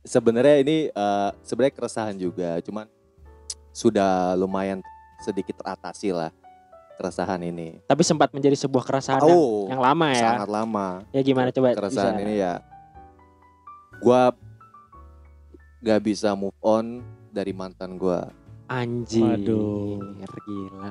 [0.00, 2.86] sebenarnya ini eh, sebenarnya keresahan juga cuman
[3.70, 4.78] sudah lumayan
[5.18, 6.30] sedikit teratasi lah
[6.94, 10.22] keresahan ini Tapi sempat menjadi sebuah keresahan yang, oh yang lama ya.
[10.32, 12.22] sangat lama Ya gimana coba keresahan bisa.
[12.22, 12.54] ini ya
[13.98, 14.22] gue
[15.82, 18.20] gak bisa move on dari mantan gue
[18.64, 19.22] Anjir.
[19.22, 20.00] Waduh.
[20.24, 20.88] Gila.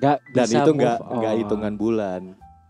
[0.00, 2.22] Gak dan bisa itu nggak nggak hitungan bulan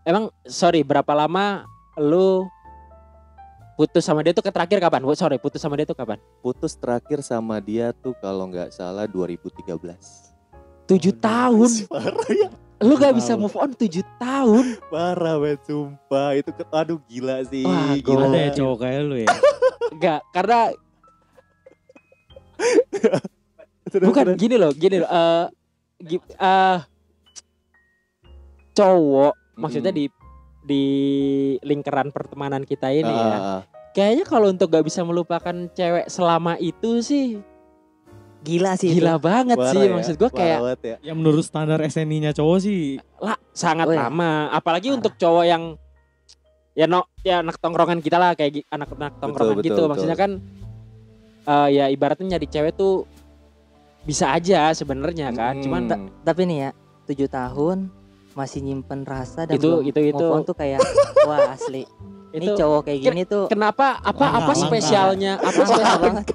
[0.03, 1.63] Emang sorry berapa lama
[1.95, 2.43] lu
[3.73, 5.01] putus sama dia tuh ke terakhir kapan?
[5.01, 6.19] Oh, sorry putus sama dia tuh kapan?
[6.39, 9.79] putus terakhir sama dia tuh kalau nggak salah 2013
[10.83, 11.71] Tujuh tahun.
[11.89, 12.49] parah ya
[12.81, 14.65] Lu gak bisa move on tujuh tahun.
[14.93, 19.15] parah banget sumpah itu ke- aduh gila sih Wah, gila Ada ya cowok kayak lu
[19.15, 19.27] ya?
[19.93, 20.59] Enggak, karena
[24.01, 25.09] bukan gini loh, gini loh.
[25.09, 25.45] eh
[26.01, 26.25] gi-
[28.71, 30.07] cowok maksudnya di
[30.61, 30.83] di
[31.61, 33.27] lingkaran pertemanan kita ini ya.
[33.27, 37.41] Ah, ah, Kayaknya kalau untuk gak bisa melupakan cewek selama itu sih
[38.41, 40.95] gila sih gila banget sih ya, maksud gua parah kayak ya.
[41.03, 44.07] Ya menurut standar SNI-nya cowok sih lah sangat Oh, iya.
[44.07, 44.97] lama apalagi Parah.
[44.97, 45.63] untuk cowok yang
[46.73, 49.89] ya no ya anak tongkrongan kita lah kayak anak-anak tongkrongan betul, gitu betul.
[49.91, 50.31] maksudnya kan
[51.43, 53.05] eh, ya ibaratnya nyari cewek tuh
[54.01, 55.63] bisa aja sebenarnya kan Mm.
[55.67, 56.09] cuman Hmm.
[56.25, 56.69] tapi nih ya
[57.05, 57.91] tujuh tahun
[58.31, 60.25] masih nyimpen rasa dan Itu- belum itu- itu.
[60.45, 60.79] tuh kayak
[61.27, 61.83] wah asli
[62.31, 64.63] Ini Itu cowok kayak gini tuh kenapa apa Langka, apa langka.
[64.63, 65.33] spesialnya?
[65.35, 66.25] Apa Langka spesial banget.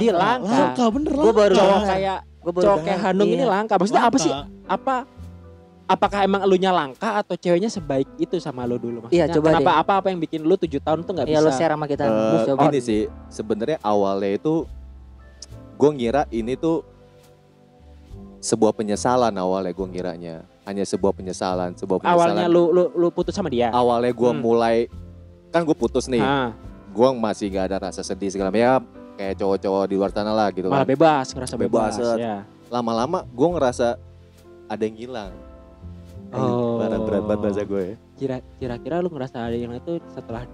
[0.00, 0.48] Dia langka.
[0.48, 3.52] langka bener Gua baru cowok kayak Gue baru cowok kayak Hanung ini Iya.
[3.52, 3.74] langka.
[3.76, 4.32] Maksudnya apa sih?
[4.32, 4.48] Langka.
[4.66, 4.94] Apa
[5.84, 9.28] apakah emang elunya langka atau ceweknya sebaik itu sama lo dulu maksudnya?
[9.28, 9.76] Iya, coba kenapa deh.
[9.76, 11.44] apa apa yang bikin lu tujuh tahun tuh nggak Iya bisa?
[11.44, 12.02] lo share sama kita.
[12.08, 12.60] Mus, coba.
[12.66, 14.64] ini sih sebenarnya awalnya itu
[15.76, 16.80] gue ngira ini tuh
[18.38, 23.32] sebuah penyesalan awalnya gue ngiranya hanya sebuah penyesalan sebuah penyesalan Awalnya lu lu lu putus
[23.32, 23.68] sama dia.
[23.70, 24.38] awalnya gue Hmm.
[24.38, 24.86] mulai
[25.48, 26.54] kan gue putus nih Ah,
[26.88, 28.72] gue masih gak ada rasa sedih segala macam ya
[29.14, 32.36] kayak cowok-cowok di luar sana lah gitu malah kan bebas, ngerasa bebas, Bebas, ya.
[32.68, 33.86] lama-lama gue ngerasa
[34.66, 35.32] ada yang hilang
[36.30, 36.80] Oh.
[36.80, 37.96] berat berat banget bahasa gue ya.
[38.16, 40.48] Kira kira-kira lu ngerasa ada yang itu setelah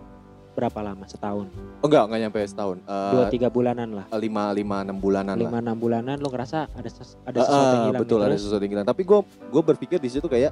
[0.59, 1.05] berapa lama?
[1.05, 1.47] Setahun,
[1.79, 4.07] oh enggak enggak nyampe setahun Eh, dua tiga bulanan lah.
[4.13, 7.79] lima lima enam bulanan lah lima enam bulanan lu ngerasa ada ses- ada sesuatu yang
[7.79, 8.27] ah, hilang betul gitu.
[8.27, 10.51] ada sesuatu yang hilang tapi gue gue berpikir di situ kayak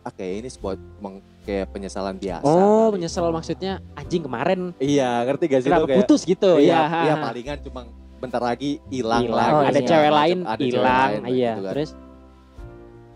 [0.00, 2.56] ah kayak ini sebuah emang kayak penyesalan biasa oh
[2.88, 2.96] kali.
[2.96, 7.00] menyesal maksudnya anjing kemarin iya ngerti gak sih kenapa lo kayak putus gitu iya, ya
[7.04, 7.80] iya palingan cuma
[8.16, 9.84] bentar lagi hilang hilang lagi Oh, ada iya.
[9.84, 10.48] cewek segala lain macam.
[10.48, 11.70] Ada cewek hilang lain, iya gitu kan.
[11.70, 11.90] terus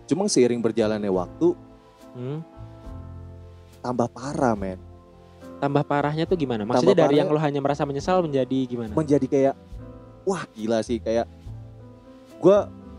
[0.05, 1.47] cuma seiring berjalannya waktu
[2.13, 2.39] hmm,
[3.79, 4.79] tambah parah men
[5.63, 6.67] tambah parahnya tuh gimana?
[6.67, 8.91] Maksudnya Tambah dari yang lu hanya merasa menyesal menjadi gimana?
[8.91, 9.55] Menjadi kayak
[10.27, 11.23] wah gila sih kayak
[12.43, 12.57] gue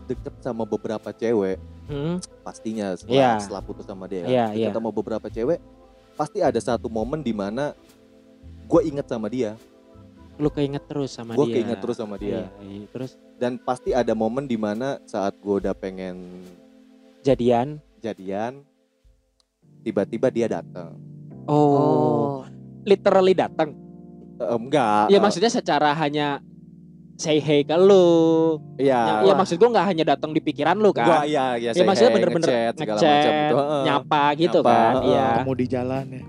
[0.09, 3.31] deket sama beberapa cewek Hmm, pastinya setelah, Iya.
[3.37, 4.73] setelah putus sama dia Iya, deket iya.
[4.73, 5.61] sama beberapa cewek
[6.17, 7.77] pasti ada satu momen di mana
[8.65, 9.53] gue inget sama dia.
[10.41, 11.61] Lu keinget terus sama gue dia.
[11.61, 12.49] keinget terus sama dia.
[12.57, 12.85] Iya, iya.
[12.89, 13.13] terus?
[13.37, 16.17] Dan pasti ada momen di mana saat gue udah pengen
[17.21, 17.77] jadian?
[18.01, 18.61] jadian
[19.81, 20.93] tiba-tiba dia datang
[21.45, 22.35] oh, Oh.
[22.83, 23.73] literally datang
[24.35, 26.43] Eh, enggak ya maksudnya secara hanya
[27.15, 31.05] say hey ke lu iya ya maksud gua nggak hanya datang di pikiran lu kan
[31.05, 33.55] gua iya iya Ya, saya maksudnya hey, bener-bener ngechat segala ngechat, macam.
[33.55, 33.81] Heeh.
[33.85, 36.23] nyapa gitu Nyapa, kan iya Ketemu di jalan ya.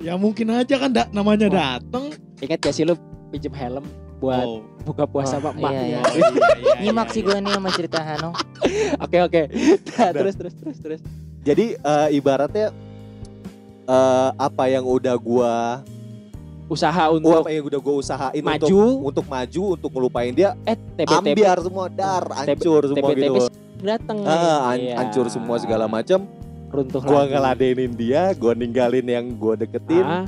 [0.06, 2.04] ya mungkin aja kan da- namanya dateng.
[2.40, 2.96] ingat gak sih lu
[3.28, 3.84] pinjem helm
[4.18, 4.60] buat Oh.
[4.82, 6.00] buka puasa Wah, sama iya, ya?
[6.02, 6.26] iya.
[6.82, 8.34] Nyimak sih gue nih sama cerita Hanung.
[9.04, 9.42] oke oke
[9.94, 11.00] Nah, terus terus terus terus
[11.40, 12.74] jadi eh, ibaratnya
[13.90, 15.54] eh, apa yang udah gua
[16.66, 18.62] usaha gua untuk apa yang udah gua usahain maju.
[18.62, 23.44] untuk untuk maju untuk ngelupain dia eh TBTB ambiar semua dar hancur semua TBTB gitu
[23.80, 24.94] dateng Ah, han- Iya.
[24.96, 26.22] hancur semua segala macam
[26.70, 27.34] runtuh gua lagi.
[27.34, 30.04] ngeladenin dia gua ninggalin yang gua deketin.
[30.04, 30.26] Ah,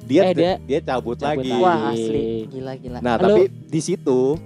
[0.00, 1.50] dia, eh, dia dia cabut, cabut lagi.
[1.50, 1.58] lagi.
[1.58, 2.98] Wah asli, gila gila.
[3.00, 4.38] nah Lu- tapi di situ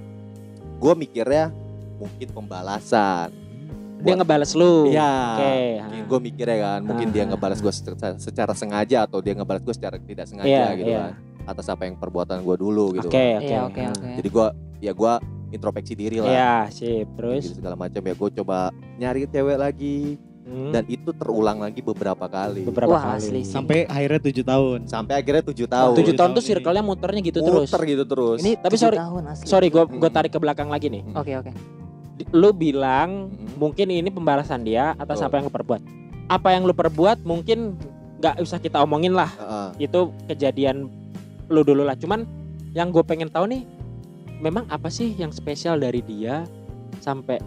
[0.76, 1.52] gua mikirnya
[1.94, 3.28] mungkin pembalasan
[3.96, 5.10] dia ngebales lu Iya.
[5.32, 5.54] oke
[5.84, 7.28] Mungkin gue mikirnya kan, mungkin dia Ah.
[7.28, 11.00] ngebalas gue secara, secara sengaja atau dia ngebalas gue secara tidak sengaja Iya, gitu iya.
[11.00, 11.12] kan.
[11.46, 13.06] Atas apa yang perbuatan gue dulu gitu.
[13.06, 13.38] oke kan.
[13.38, 13.92] oke Iya oke Ah.
[13.92, 14.08] oke.
[14.16, 14.46] Jadi gue
[14.80, 15.12] ya gue
[15.50, 16.28] introspeksi diri lah.
[16.28, 17.06] Iya, sip.
[17.14, 18.58] Terus Gitu, segala macam ya gue coba
[18.94, 22.66] nyari cewek lagi hmm, dan itu terulang lagi beberapa kali.
[22.66, 23.22] beberapa Wah, kali.
[23.22, 23.54] asli sih.
[23.54, 24.78] Sampai akhirnya tujuh tahun.
[24.84, 25.94] Sampai akhirnya tujuh tahun.
[25.94, 27.70] Tujuh Tujuh tahun tuh circle-nya muternya gitu terus.
[27.70, 28.38] Muter gitu terus.
[28.40, 29.46] Ini Tapi sorry- tahun asli.
[29.46, 30.10] Sorry, gue gue Hmm.
[30.12, 31.02] tarik ke belakang lagi nih.
[31.02, 31.16] Hmm.
[31.16, 31.52] Oke oke.
[31.52, 31.83] Di-
[32.30, 33.58] Lu bilang Hmm.
[33.58, 35.26] mungkin ini pembalasan dia atas Betul.
[35.26, 35.82] apa yang lu perbuat.
[36.26, 37.74] Apa yang lu perbuat mungkin
[38.16, 39.28] nggak usah kita omongin lah.
[39.30, 39.84] Heeh.
[39.84, 40.88] Itu kejadian
[41.46, 41.94] lu dulu lah.
[41.94, 42.24] Cuman
[42.72, 43.62] yang gue pengen tahu nih,
[44.36, 46.46] memang apa sih yang spesial dari dia
[46.98, 47.38] sampai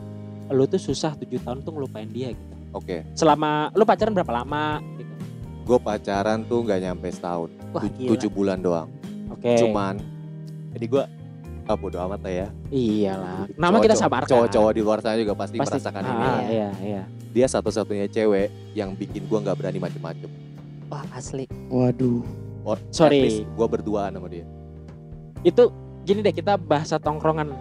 [0.47, 2.55] lu tuh susah tujuh tahun tuh ngelupain dia gitu.
[2.73, 4.83] Oke, Selama lu pacaran berapa lama?
[4.93, 5.13] Gitu.
[5.65, 8.09] gue pacaran tuh nggak nyampe setahun, Wah Tu- gila.
[8.13, 8.87] tujuh bulan doang.
[9.27, 9.59] Oke.
[9.59, 9.99] Cuman,
[10.71, 11.03] jadi gue
[11.67, 12.47] ah bodo amat lah ya.
[12.69, 13.43] Iyalah.
[13.51, 14.31] Nama kita Cowok-cowok- sabarkan.
[14.31, 16.15] Cowok-cowok di luar sana juga pasti, Pasti merasakan ah, ini.
[16.17, 16.35] ya.
[16.47, 17.01] Iya, iya.
[17.29, 20.31] Dia satu-satunya cewek yang bikin gue nggak berani macem-macem.
[20.87, 21.43] Wah asli.
[21.67, 22.23] Waduh.
[22.63, 23.43] Or- Sorry.
[23.43, 24.47] gue berduaan sama dia.
[25.41, 25.69] Itu
[26.03, 27.51] gini deh kita bahasa tongkrongan.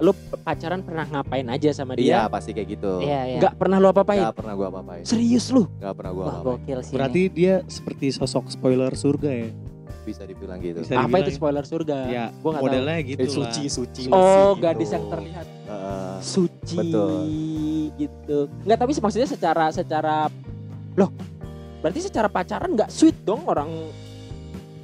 [0.00, 2.32] Lu pacaran pernah ngapain aja sama Iya dia?
[2.32, 3.00] pasti kayak gitu.
[3.00, 3.38] Iya iya.
[3.40, 4.20] Nggak pernah lu apa-apain?
[4.22, 5.04] Gak pernah gue apa-apain.
[5.04, 5.68] Serius lu?
[5.76, 6.84] Gak pernah gue Wah apa-apain.
[6.88, 9.48] Berarti dia seperti sosok spoiler surga ya.
[10.10, 10.78] Bisa dibilang gitu.
[10.80, 11.36] Bisa Apa dibilang itu ya.
[11.36, 11.98] spoiler surga?
[12.06, 12.62] Ya, Gua tahu.
[12.62, 13.34] modelnya gitu Eh, lah.
[13.36, 14.00] suci, suci.
[14.08, 14.18] Oh,
[14.52, 14.94] suci gadis gitu.
[14.94, 16.14] yang terlihat Heeh.
[16.20, 17.22] suci Betul.
[17.96, 18.38] gitu.
[18.64, 20.14] Nggak tapi maksudnya secara secara
[20.94, 21.10] loh.
[21.80, 23.70] Berarti secara pacaran nggak sweet dong orang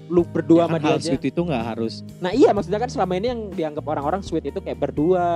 [0.07, 1.09] lu berdua Ya sama kan dia hal aja.
[1.11, 4.59] sweet itu nggak harus Nah iya maksudnya kan selama ini yang dianggap orang-orang sweet itu
[4.61, 5.27] kayak berdua.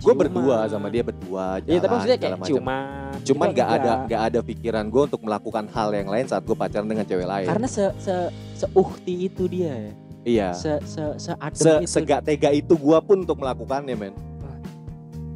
[0.00, 1.60] Gue berdua sama dia berdua.
[1.60, 2.48] Iya tapi jalan, maksudnya kayak macam.
[2.48, 3.12] ciuman.
[3.20, 4.08] Cuman gak ada enggak.
[4.08, 7.46] gak ada pikiran gue untuk melakukan hal yang lain saat gue pacaran dengan cewek lain.
[7.46, 8.14] Karena se se
[8.56, 9.92] seuhti itu dia ya.
[10.24, 10.48] iya.
[10.56, 11.88] Se se se Se itu.
[11.88, 14.14] segak tega itu gue pun untuk melakukannya men.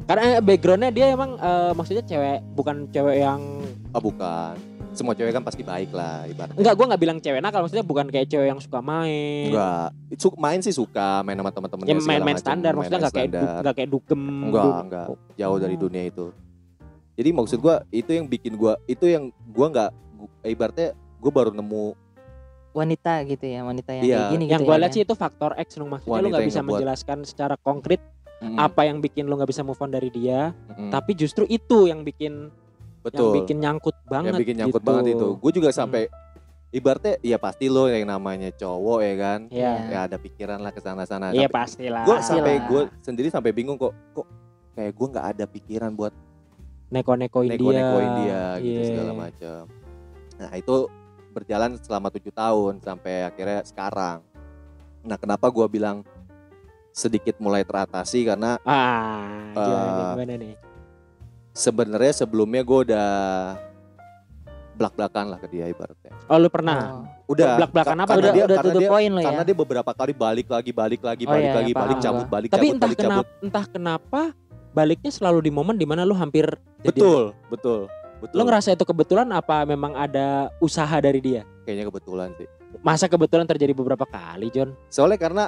[0.05, 3.41] Karena backgroundnya dia emang eh, maksudnya cewek bukan cewek yang
[3.89, 4.53] Oh bukan.
[4.95, 6.55] Semua cewek kan pasti baik lah ibaratnya.
[6.55, 9.51] enggak gue nggak bilang cewek nakal maksudnya bukan kayak cewek yang suka main.
[9.51, 9.87] Enggak.
[10.15, 13.61] Su- main sih suka main sama teman-temannya Ya main-main macam, standar maksudnya main-main nggak kayak
[13.61, 14.21] nggak kayak dugem.
[14.45, 15.05] Enggak, du- enggak.
[15.35, 16.25] Jauh dari dunia itu.
[17.13, 19.91] Jadi maksud gua itu yang bikin gua itu yang gua nggak
[20.43, 21.93] ibaratnya gue baru nemu
[22.71, 24.15] wanita gitu ya wanita yang Iya.
[24.15, 26.27] kayak gini yang gitu gue ya, lihat sih itu faktor X nung maksudnya lu Wanita
[26.27, 26.71] nggak yang bisa ngebuat.
[26.75, 28.01] menjelaskan secara konkret
[28.37, 31.87] mm, apa yang bikin lu nggak bisa move on dari dia mm, tapi justru itu
[31.87, 32.51] yang bikin
[33.05, 34.89] betul yang bikin nyangkut banget yang bikin nyangkut gitu.
[34.89, 36.01] banget itu gue juga sampai
[36.69, 39.73] ibaratnya ya pasti lo yang namanya cowok ya kan Iya.
[39.87, 42.03] ya ada pikiran lah ke sana Iya pastilah.
[42.03, 44.27] gue sampai gue sendiri sampai bingung kok kok
[44.73, 46.11] kayak gue nggak ada pikiran buat
[46.87, 47.55] neko-nekoin dia.
[47.55, 48.87] neko-nekoin dia gitu Iya.
[48.89, 49.61] segala macam
[50.35, 50.75] nah itu
[51.31, 54.19] berjalan selama tujuh tahun sampai akhirnya sekarang
[55.05, 56.01] nah kenapa gue bilang
[56.91, 59.93] sedikit mulai teratasi karena Ah, gimana nih?
[59.93, 60.53] Eh, Gimana nih?
[61.55, 63.09] Sebenarnya sebelumnya gue udah
[64.75, 66.99] belak-belakan lah ke dia ibaratnya Oh lu pernah?
[66.99, 67.03] Oh.
[67.31, 68.11] udah Belak-belakan ka- apa?
[68.11, 70.71] karena udah dia udah the dia point lo ya karena dia beberapa kali balik lagi
[70.71, 73.15] balik lagi Oh, balik iya, lagi iya, balik cabut balik Tapi cabut entah balik kenapa,
[73.15, 74.21] cabut entah kenapa
[74.69, 76.43] baliknya selalu di momen di mana lu hampir
[76.77, 76.87] jadian.
[76.91, 77.79] betul betul
[78.19, 81.47] betul Lu ngerasa itu kebetulan apa memang ada usaha dari dia?
[81.63, 84.75] kayaknya kebetulan sih Masa kebetulan terjadi beberapa kali, John?
[84.85, 85.45] soalnya karena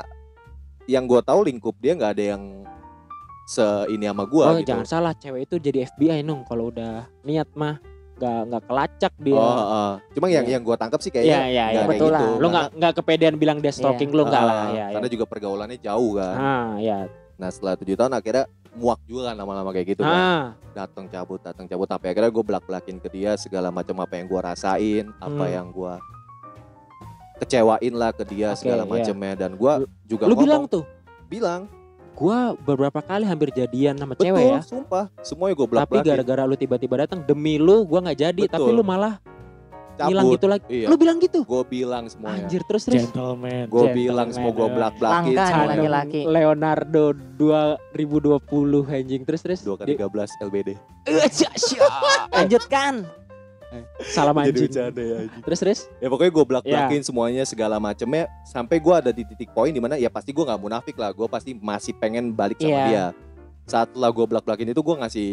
[0.87, 2.63] yang gue tahu lingkup dia nggak ada yang
[3.47, 7.07] se ini sama gue oh, gitu jangan salah, cewek itu jadi FBI nung kalau udah
[7.23, 7.79] niat mah
[8.17, 9.37] nggak nggak kelacak dia.
[9.37, 9.91] oh heeh.
[10.11, 10.51] cuma yang Iya.
[10.51, 11.63] yang gue tangkap sih Iya, kayaknya iya, iya.
[11.63, 12.19] nggak kayak Betul lah.
[12.19, 15.07] gitu Lu Karena- nggak nggak kepedean bilang dia stalking lu nggak Ah, lah, ya, karena
[15.07, 15.13] ya.
[15.13, 16.99] juga pergaulannya jauh kan Ah, ya.
[17.35, 20.43] nah setelah tujuh tahun akhirnya muak juga kan lama-lama kayak gitu kan Ah,
[20.75, 24.27] datang cabut datang cabut sampai akhirnya gue belak belakin ke dia segala macam apa yang
[24.27, 25.53] gue rasain apa Hmm.
[25.53, 25.93] yang gue
[27.37, 28.89] kecewain lah ke dia Oke, segala iya.
[28.89, 29.73] macamnya dan gue
[30.05, 30.83] juga lu ngomong, bilang tuh,
[31.27, 31.61] bilang
[32.17, 34.59] gua beberapa kali hampir jadian sama betul cewek ya.
[34.59, 38.65] sumpah semuanya gue belak Tapi gara-gara lu tiba-tiba datang demi lu gua nggak jadi, tapi
[38.65, 38.73] Betul.
[38.73, 39.21] lu malah
[39.99, 40.65] hilang gitu lagi.
[40.67, 41.41] iya Lu bilang gitu?
[41.41, 43.05] gue bilang semuanya Anjir terus terus.
[43.05, 43.65] Gentleman.
[43.65, 46.21] gue bilang semua gue belak belakin Langka semuanya laki-laki.
[46.25, 47.05] Leonardo
[47.37, 48.41] 2020
[48.87, 49.59] anjing terus terus.
[49.61, 50.69] dua kali 13 LBD
[51.05, 51.29] Eh,
[54.15, 54.63] jadi anjing.
[54.63, 55.41] bercanda ya anjing.
[55.43, 55.79] Terus terus.
[55.97, 59.79] ya pokoknya gue belak belakin semuanya segala macamnya sampai gue ada di titik poin di
[59.79, 62.85] mana ya pasti gue nggak munafik lah gue pasti masih pengen balik sama Iya.
[62.85, 63.05] dia
[63.63, 65.29] saat lah gue belak belakin itu gue ngasih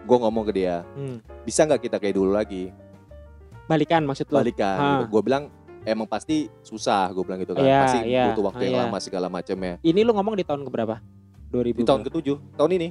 [0.00, 1.18] gue ngomong ke dia Hmm.
[1.42, 2.70] bisa nggak kita kayak dulu lagi
[3.66, 4.38] Balikan maksud lu?
[4.38, 5.00] balikan Hah.
[5.04, 8.74] gue bilang emang pasti susah gue bilang gitu kan Iya, pasti iya, butuh waktu yang
[8.74, 8.82] iya.
[8.86, 10.96] lama segala macamnya Ini lu ngomong di tahun keberapa?
[11.48, 11.74] 2000.
[11.74, 12.88] di tahun ketujuh tahun ini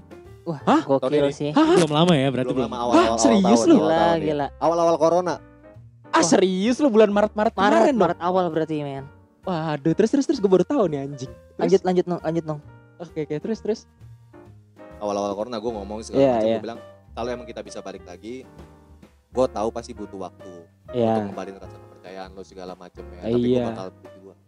[0.48, 0.82] wah Hah?
[0.82, 2.72] Gokil sih Belum lama ya berarti belum belum.
[2.72, 3.76] lama awal awal, Hah, serius tahun, lu?
[3.78, 4.16] awal gila ya.
[4.24, 5.36] gila awal awal corona
[6.10, 8.00] Ah serius lu bulan Maret Maret Maret dong?
[8.00, 9.06] Maret awal berarti men
[9.44, 11.28] Waduh terus terus terus gue baru tahu nih anjing.
[11.28, 11.56] Terus?
[11.58, 12.60] lanjut lanjut nong lanjut nong
[12.98, 13.80] Oke oke terus terus.
[14.98, 16.54] awal awal corona gue ngomong segala Iya, macam iya.
[16.54, 16.80] gue bilang
[17.12, 18.48] kalau emang kita bisa balik lagi
[19.28, 20.52] gue tahu pasti butuh waktu
[20.88, 21.20] untuk Ya.
[21.22, 23.30] kembali rasa kepercayaan lo segala macamnya Iya.
[23.30, 24.40] tapi gue bakal berjuang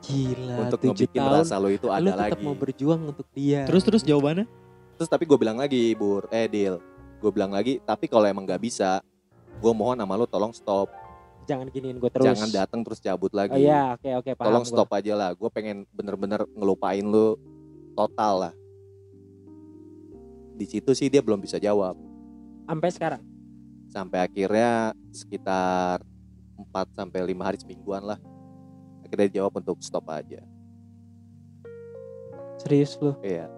[0.00, 0.56] Gila.
[0.60, 1.34] untuk tujuh ngebikin tahun.
[1.38, 3.64] rasa lo itu lu ada tetap lagi mau berjuang untuk dia.
[3.64, 4.44] Terus terus jawabannya?
[4.94, 6.78] Terus tapi gue bilang lagi bur eh deal
[7.18, 9.02] gue bilang lagi tapi kalau emang nggak bisa
[9.58, 10.90] gue mohon sama lo tolong stop
[11.44, 12.24] jangan giniin gue terus.
[12.24, 14.46] jangan datang terus cabut Oh lagi iya oke oke paham.
[14.48, 14.72] tolong gua.
[14.72, 17.36] stop aja lah gue pengen bener-bener ngelupain lo
[17.94, 18.54] total lah
[20.54, 21.98] di situ sih dia belum bisa jawab
[22.64, 23.22] Sampai sekarang.
[23.92, 26.02] sampai akhirnya sekitar
[26.56, 28.18] 4 sampai lima hari semingguan lah
[29.04, 30.40] akhirnya dia jawab untuk stop aja
[32.58, 33.12] Serius lu.
[33.20, 33.50] iya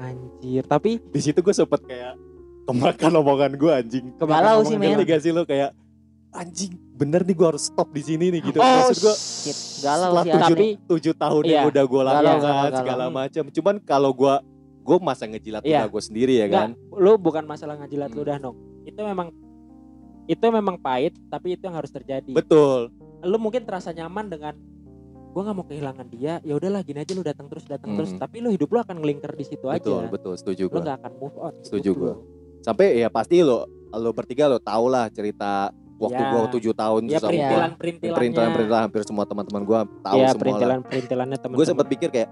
[0.00, 0.64] Anjir.
[0.64, 2.16] Tapi di situ gue sempet kayak
[2.64, 4.96] kemakan omongan gue anjing Galau sih, men.
[5.02, 5.76] Gak sih lo kayak
[6.30, 9.14] anjing bener nih gue harus stop di sini nih gitu Oh, maksud gue
[9.80, 11.50] galau sih Tapi- tujuh tahun Iya.
[11.50, 14.34] yang udah gue lakukan galau, segala macam cuman kalau gue
[14.80, 15.82] gue masa ngejilat Iya.
[15.82, 18.30] udah gue sendiri ya kan lu bukan masalah ngajilat lu Hmm.
[18.30, 18.56] dah nong.
[18.84, 19.28] Itu memang
[20.24, 22.30] itu memang pahit tapi itu yang harus terjadi.
[22.30, 24.54] betul lu mungkin terasa nyaman dengan
[25.30, 28.18] gua nggak mau kehilangan dia ya udahlah gini aja lu datang terus datang terus Mhm.
[28.18, 30.98] tapi lu hidup lu akan ngelingker di situ betul aja betul setuju lu gue nggak
[30.98, 32.04] akan move on Setuju gua.
[32.04, 32.14] lu.
[32.60, 36.28] sampai ya pasti lo lo bertiga lo tau lah cerita waktu Ya.
[36.28, 37.78] gue tujuh tahun ya sama perintilan gua.
[37.78, 41.66] perintilannya perintilan perintilan hampir semua teman-teman gue tahu ya semua lah perintilan perintilannya teman gue
[41.66, 42.30] sempat pikir kayak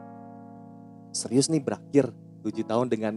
[1.10, 3.14] serius nih berakhir tujuh tahun dengan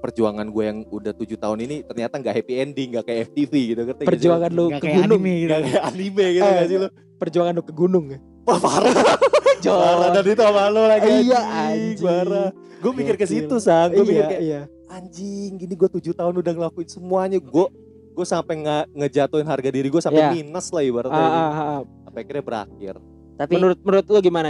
[0.00, 3.80] perjuangan gue yang udah tujuh tahun ini ternyata nggak happy ending nggak kayak FTV gitu
[3.82, 4.38] ngerti nggak sih lo?
[4.38, 5.46] perjuangan lu ke kayak gunung anime gitu.
[5.46, 6.52] nggak kayak anime gitu Eh.
[6.52, 6.78] nggak sih
[7.16, 8.04] perjuangan lu ke gunung
[8.50, 8.92] wah parah.
[9.60, 12.48] Parah dan itu sama lo lagi Iya, anjing parah.
[12.80, 13.92] Gue mikir ke situ sang.
[13.92, 14.60] Gue mikir iya kayak iya.
[14.88, 17.36] Anjing gini gue tujuh tahun udah ngelakuin semuanya.
[17.36, 17.68] Gue
[18.10, 20.32] gue sampai nggak ngejatuhin harga diri gue sampai Iya.
[20.32, 22.94] minus lah ibaratnya Ah, ah, ah, sampai akhirnya berakhir.
[23.36, 24.48] Tapi menurut menurut lu gimana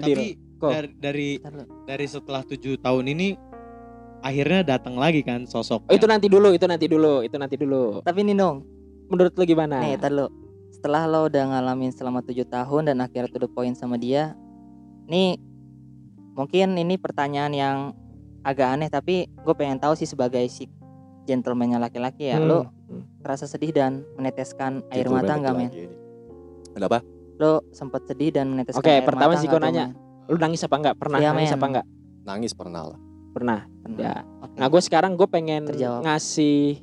[0.60, 0.70] Kok?
[0.70, 1.28] dari dari,
[1.86, 3.28] dari setelah tujuh tahun ini
[4.20, 5.90] akhirnya datang lagi kan sosok.
[5.90, 7.98] Oh, itu nanti dulu itu nanti dulu itu nanti dulu.
[8.06, 8.56] Tapi nih nong
[9.10, 9.82] menurut lu gimana?
[9.82, 10.30] Nih tar lu
[10.80, 14.32] setelah lo udah ngalamin selama tujuh tahun dan akhirnya to the point sama dia
[15.04, 15.36] nih
[16.32, 17.76] mungkin ini pertanyaan yang
[18.40, 20.64] agak aneh tapi gue pengen tahu sih sebagai si
[21.22, 22.48] gentlemannya laki-laki ya Hmm.
[22.48, 22.60] lo
[23.20, 25.96] rasa sedih dan meneteskan air Gentleman mata nggak men ini.
[26.70, 26.98] Kenapa?
[27.36, 29.86] Lo sempat sedih dan meneteskan Oke, air pertama mata Ziko nggak tuh, nanya.
[29.86, 30.26] men?
[30.26, 30.94] Lu nangis apa enggak?
[30.96, 31.54] Pernah Iya, nangis men.
[31.54, 31.86] apa enggak?
[32.24, 32.98] Nangis pernah lah.
[33.30, 33.60] Pernah.
[33.84, 34.00] Pernah.
[34.00, 34.14] Ya.
[34.40, 34.56] Oke.
[34.56, 36.00] Nah, gue sekarang gue pengen Terjawab.
[36.02, 36.80] ngasih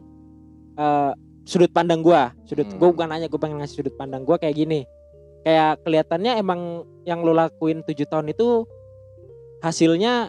[0.78, 1.12] eh,
[1.48, 2.22] sudut pandang gue.
[2.44, 2.76] Sudut Hmm.
[2.76, 4.84] gue bukan nanya, gue pengen ngasih sudut pandang gue kayak gini.
[5.42, 8.68] Kayak kelihatannya emang yang lu lakuin tujuh tahun itu
[9.64, 10.28] hasilnya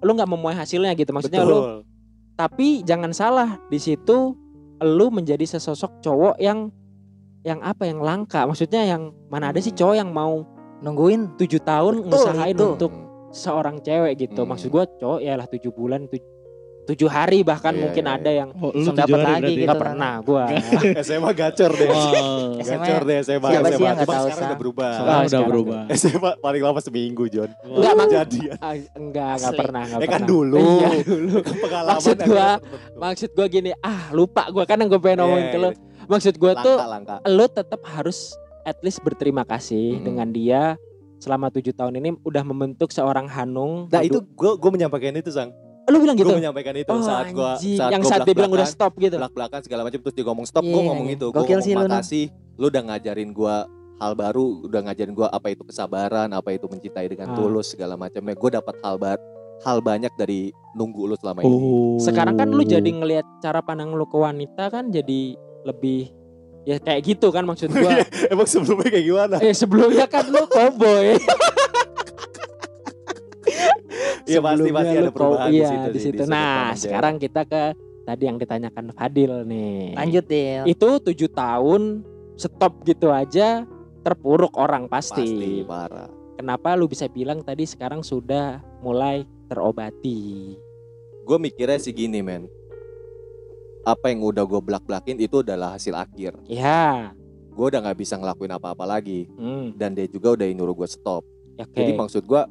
[0.00, 1.10] lu nggak memuai hasilnya gitu.
[1.10, 1.82] Maksudnya lu
[2.38, 4.32] tapi jangan salah di situ
[4.80, 6.72] lu menjadi sesosok cowok yang
[7.44, 8.46] yang apa yang langka.
[8.46, 10.46] Maksudnya yang mana ada sih cowok yang mau
[10.80, 11.36] Nungguin.
[11.36, 12.64] tujuh tahun Betul, itu.
[12.78, 12.92] untuk
[13.34, 14.46] seorang cewek gitu.
[14.46, 14.56] Hmm.
[14.56, 16.24] Maksud gua cowok ya lah tujuh bulan, tuj-
[16.82, 19.82] tujuh hari bahkan Iya, mungkin iya, ada yang Oh, Langsung dapat lagi gitu nggak kan.
[19.84, 20.44] pernah gua.
[21.06, 21.86] SMA gacor deh.
[21.86, 22.58] Wow.
[22.58, 23.48] SMA Gacor deh SMA.
[23.48, 23.84] siapa sih SMA.
[23.84, 24.90] yang nggak Cuma tahu, sekarang udah berubah.
[24.90, 25.48] Sekarang Oh, udah sekarang.
[25.48, 25.80] berubah.
[25.92, 27.50] SMA paling lama seminggu John.
[27.62, 28.08] Enggak, Mang.
[28.10, 28.54] Jadi ya.
[28.58, 28.90] Ah, enggak,
[29.30, 29.58] enggak Asli.
[29.58, 30.28] pernah, enggak Ya kan pernah.
[30.28, 30.58] dulu.
[30.58, 31.34] Iya, dulu.
[31.44, 32.48] Pengalaman Maksud akhirnya gua.
[32.98, 35.68] Maksud gua gini, ah lupa gua kan yang gue pengen ngomongin Iya, ke lu.
[35.68, 35.78] iya.
[36.06, 37.14] Maksud gua tuh langka-langka.
[37.24, 40.04] lu tetap harus at least berterima kasih Mm-mm.
[40.04, 40.62] dengan dia
[41.16, 43.86] selama tujuh tahun ini udah membentuk seorang Hanung.
[43.86, 45.52] Nah itu gue gue menyampaikan itu sang.
[45.90, 46.26] Lu bilang gitu.
[46.26, 47.76] Gue menyampaikan itu Oh, saat gue anjing.
[47.76, 49.16] saat yang gua saat dia bilang udah stop gitu.
[49.16, 51.14] belak-belakan segala macam terus dia ngomong stop gue Iya, ngomong iya.
[51.14, 52.24] itu gue Gokil ngomong sih makasih
[52.54, 53.56] lu udah ngajarin gue
[53.96, 57.36] hal baru udah ngajarin gue apa itu kesabaran apa itu mencintai dengan Ah.
[57.36, 59.18] tulus segala macamnya gue dapat hal bar
[59.60, 61.98] hal banyak dari nunggu lu selama ini Oh.
[61.98, 66.08] Sekarang kan lu jadi ngelihat cara pandang lu ke wanita kan jadi lebih
[66.62, 68.00] ya kayak gitu kan maksud gua.
[68.32, 71.16] emang sebelumnya kayak gimana eh sebelumnya kan lu cowboy.
[74.30, 76.20] Iya pasti Sebelumnya pasti lu ada perubahan cow- di iya, situ di situ.
[76.24, 77.62] Nah, sekarang kita ke
[78.02, 79.92] tadi yang ditanyakan Fadil nih.
[79.92, 80.62] Lanjut Dil.
[80.64, 81.82] Itu tujuh tahun
[82.34, 83.66] stop gitu aja
[84.00, 85.52] terpuruk orang pasti pasti.
[85.62, 88.46] parah Kenapa lu bisa bilang tadi sekarang sudah
[88.80, 90.56] mulai terobati?
[91.20, 92.48] gue mikirnya sih gini men
[93.82, 97.12] apa yang udah gue belak belakin itu adalah hasil akhir Ya.
[97.46, 100.88] gue udah nggak bisa ngelakuin apa apa lagi Hmm, dan dia juga udah nyuruh gue
[100.88, 101.22] stop
[101.56, 101.70] oke.
[101.72, 102.42] jadi maksud gue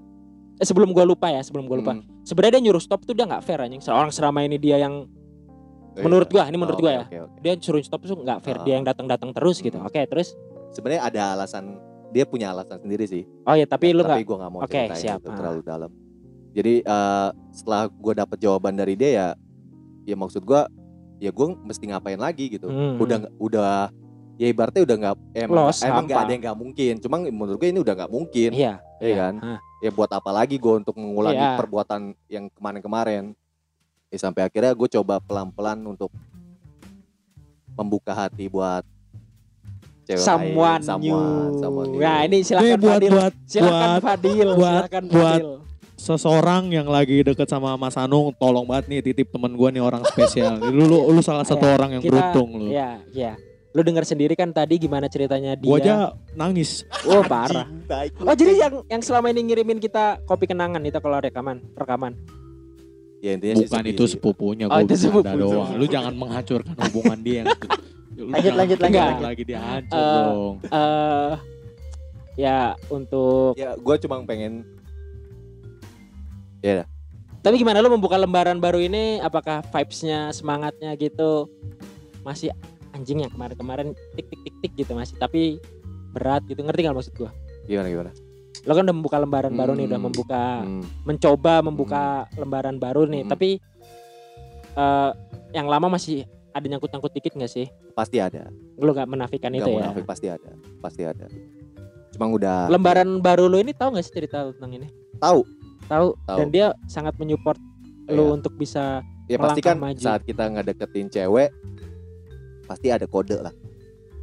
[0.59, 1.93] Eh, sebelum gua lupa ya, sebelum gua lupa.
[1.93, 3.79] hmm, Sebenarnya dia nyuruh stop tuh dia nggak fair anjing.
[3.79, 5.07] Seorang selama ini dia yang
[5.97, 7.01] menurut gua, ini menurut Oh, gua oke, ya.
[7.01, 7.37] oke, oke.
[7.41, 8.57] Dia suruh stop tuh nggak fair.
[8.57, 8.63] Ah.
[8.63, 9.75] Dia yang datang-datang terus gitu.
[9.75, 9.87] Hmm.
[9.87, 10.35] Oke, terus
[10.69, 14.33] sebenarnya ada alasan dia punya alasan sendiri sih Oh ya, tapi lu nggak tapi gue
[14.35, 15.17] nggak mau ceritain siap.
[15.19, 15.35] itu Ah.
[15.35, 15.91] terlalu dalam
[16.49, 19.27] jadi eh, setelah gue dapet jawaban dari dia ya
[20.03, 20.61] ya maksud gue
[21.19, 22.97] ya gue mesti ngapain lagi gitu Hmm.
[22.97, 23.93] udah udah
[24.35, 26.25] ya ibaratnya udah nggak emang Lost, emang nggak hampa.
[26.25, 29.33] ada yang nggak mungkin cuma menurut gue ini udah nggak mungkin Iya, Iya kan?
[29.39, 29.59] Hah.
[29.79, 31.55] ya buat apa lagi gue untuk mengulangi Iya.
[31.55, 33.31] perbuatan yang kemarin-kemarin
[34.07, 36.11] ya sampai akhirnya gue coba pelan-pelan untuk
[37.73, 38.83] membuka hati buat
[40.03, 40.83] cewek Someone lain, new.
[40.83, 41.99] someone, someone new.
[42.01, 43.09] Nah, ini Ini silakan buat Fadil.
[43.09, 45.51] buat silakan buat- Fadil, buat- silakan buat- Fadil.
[45.95, 50.03] seseorang yang lagi deket sama Mas Anung, tolong banget nih titip temen gua nih orang
[50.05, 50.59] spesial.
[50.65, 52.67] lu, lu lu salah satu Ya, orang yang kita- beruntung lu.
[52.67, 53.33] Iya, iya.
[53.69, 55.63] Lu dengar sendiri kan tadi gimana ceritanya dia?
[55.63, 55.95] Gua aja
[56.33, 56.89] nangis.
[57.05, 57.69] Oh, parah.
[58.17, 62.13] Oh, jadi yang yang selama ini ngirimin kita kopi kenangan itu kalau rekaman, rekaman.
[63.19, 65.35] ya intinya sih Bukan itu sepupunya Oh, gua itu sepupu.
[65.35, 65.75] doang.
[65.75, 67.47] Lu jangan menghancurkan hubungan dia yang
[68.15, 69.23] Lu Lanjut, lanjut, lanjut, balik lanjut.
[69.23, 70.55] lagi dia hancur Eh, dong.
[70.65, 71.33] Eh
[72.37, 74.63] ya untuk ya gue cuma pengen
[77.39, 81.47] tapi gimana lu membuka lembaran baru ini apakah vibes-nya semangatnya gitu
[82.21, 82.51] masih
[82.99, 85.15] anjing yang kemarin-kemarin tik tik tik tik gitu masih.
[85.15, 85.63] Tapi
[86.11, 86.59] berat gitu.
[86.59, 87.31] Ngerti nggak maksud gua?
[87.63, 88.11] Gimana gimana?
[88.67, 90.07] Lo kan udah membuka lembaran baru nih udah Hmm.
[90.11, 90.83] membuka Hmm.
[91.05, 92.03] mencoba membuka
[92.35, 93.23] lembaran baru nih.
[93.23, 93.31] Hmm.
[93.31, 93.49] tapi
[94.75, 95.11] eh
[95.51, 97.65] yang lama masih ada nyangkut-nyangkut dikit nggak sih?
[97.93, 98.51] Pasti ada.
[98.75, 99.77] Lu nggak menafikan nggak itu ya?
[99.81, 100.51] munafik pasti ada.
[100.79, 101.25] Pasti ada.
[102.11, 104.87] Cuma udah lembaran baru lu ini tahu nggak sih cerita tentang ini?
[105.17, 105.39] Tahu.
[105.87, 106.09] Tahu.
[106.27, 107.57] Dan dia sangat menyupport
[108.09, 108.35] lu Iya.
[108.35, 110.01] untuk bisa ya pasti kan melangkah maju.
[110.03, 111.49] saat kita ngedeketin cewek
[112.69, 113.53] pasti ada kode lah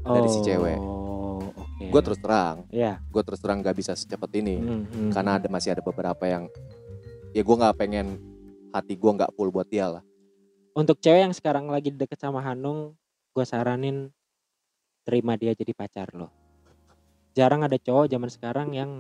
[0.01, 0.79] Dari si cewek.
[0.79, 1.85] Oh, oke.
[1.85, 5.11] gue terus terang ya gue terus terang nggak bisa secepat ini Hmm, hmm.
[5.11, 6.47] karena ada masih ada beberapa yang
[7.33, 8.23] ya gue nggak pengen
[8.71, 10.03] hati gue nggak full buat dia lah
[10.73, 12.95] untuk cewek yang sekarang lagi deket sama Hanung
[13.33, 14.09] gue saranin
[15.03, 16.31] terima dia jadi pacar lo
[17.33, 18.91] jarang ada cowok zaman sekarang yang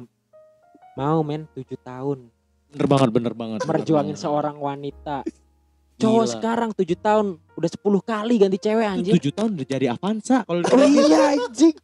[0.94, 2.28] mau men 7 tahun
[2.66, 3.58] Bener banget, bener banget.
[3.60, 4.20] bener merjuangin banget.
[4.20, 5.22] seorang wanita
[5.96, 6.32] cowok Gila.
[6.32, 10.38] sekarang 7 tahun udah 10 kali ganti cewek Itu anjir tujuh tahun udah jadi Avanza
[10.42, 11.74] kalau oh iya anjing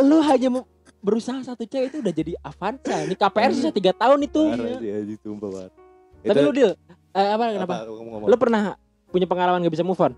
[0.00, 0.62] lu hanya mau
[0.98, 4.90] berusaha satu cewek itu udah jadi Avanza ini KPR sisa 3 tahun itu Parah sih,
[4.90, 5.72] anjing, sumpah banget.
[6.20, 6.72] tapi Itu- lu deal
[7.08, 8.26] eh, apa kenapa apa, ngomong-ngomong.
[8.26, 8.62] lu pernah
[9.08, 10.14] punya pengalaman gak bisa move on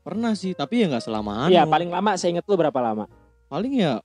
[0.00, 1.72] Pernah sih, tapi ya nggak selama Iya anu.
[1.72, 3.08] paling lama saya inget lu berapa lama
[3.46, 4.04] paling ya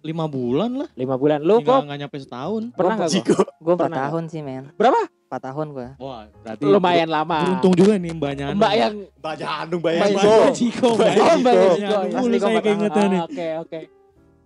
[0.00, 0.88] lima bulan lah.
[0.94, 2.62] lima bulan lu kok nggak nyampe setahun.
[2.72, 3.36] pernah nggak Jiko.
[3.58, 3.98] Gue 4 Pernah.
[4.02, 5.00] tahun sih men Berapa?
[5.28, 8.44] 4 tahun gue Wah, berarti lumayan lama Beruntung juga nih mbaknya.
[8.46, 8.56] Anu.
[8.56, 9.34] mbak yang Mbak
[9.78, 10.34] banyak Jiko.
[10.50, 10.56] Jiko.
[10.56, 11.68] Jiko, Mbak oh mbak Jiko.
[11.70, 12.08] Jiko Ya, ya.
[12.10, 12.64] mulu Asli kok saya empat tahun.
[12.64, 13.20] keingetan nih.
[13.22, 13.80] Oke oke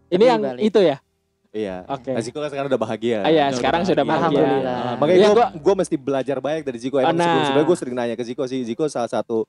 [0.07, 0.97] Ini yang itu ya.
[1.51, 1.77] Iya.
[1.87, 2.11] Oke.
[2.11, 3.19] Nah, Ziko kan sekarang udah bahagia.
[3.21, 3.93] Ah, Iya, Udah sekarang bahagia.
[3.95, 4.27] sudah bahagia.
[4.37, 4.75] Alhamdulillah.
[4.77, 6.97] Ah, makanya Iya, gue gua- gue mesti belajar banyak dari Ziko.
[6.99, 7.23] Emang Nah.
[7.25, 8.59] sebelum sebelumnya gue sering nanya ke Ziko sih.
[8.61, 9.47] Ziko salah satu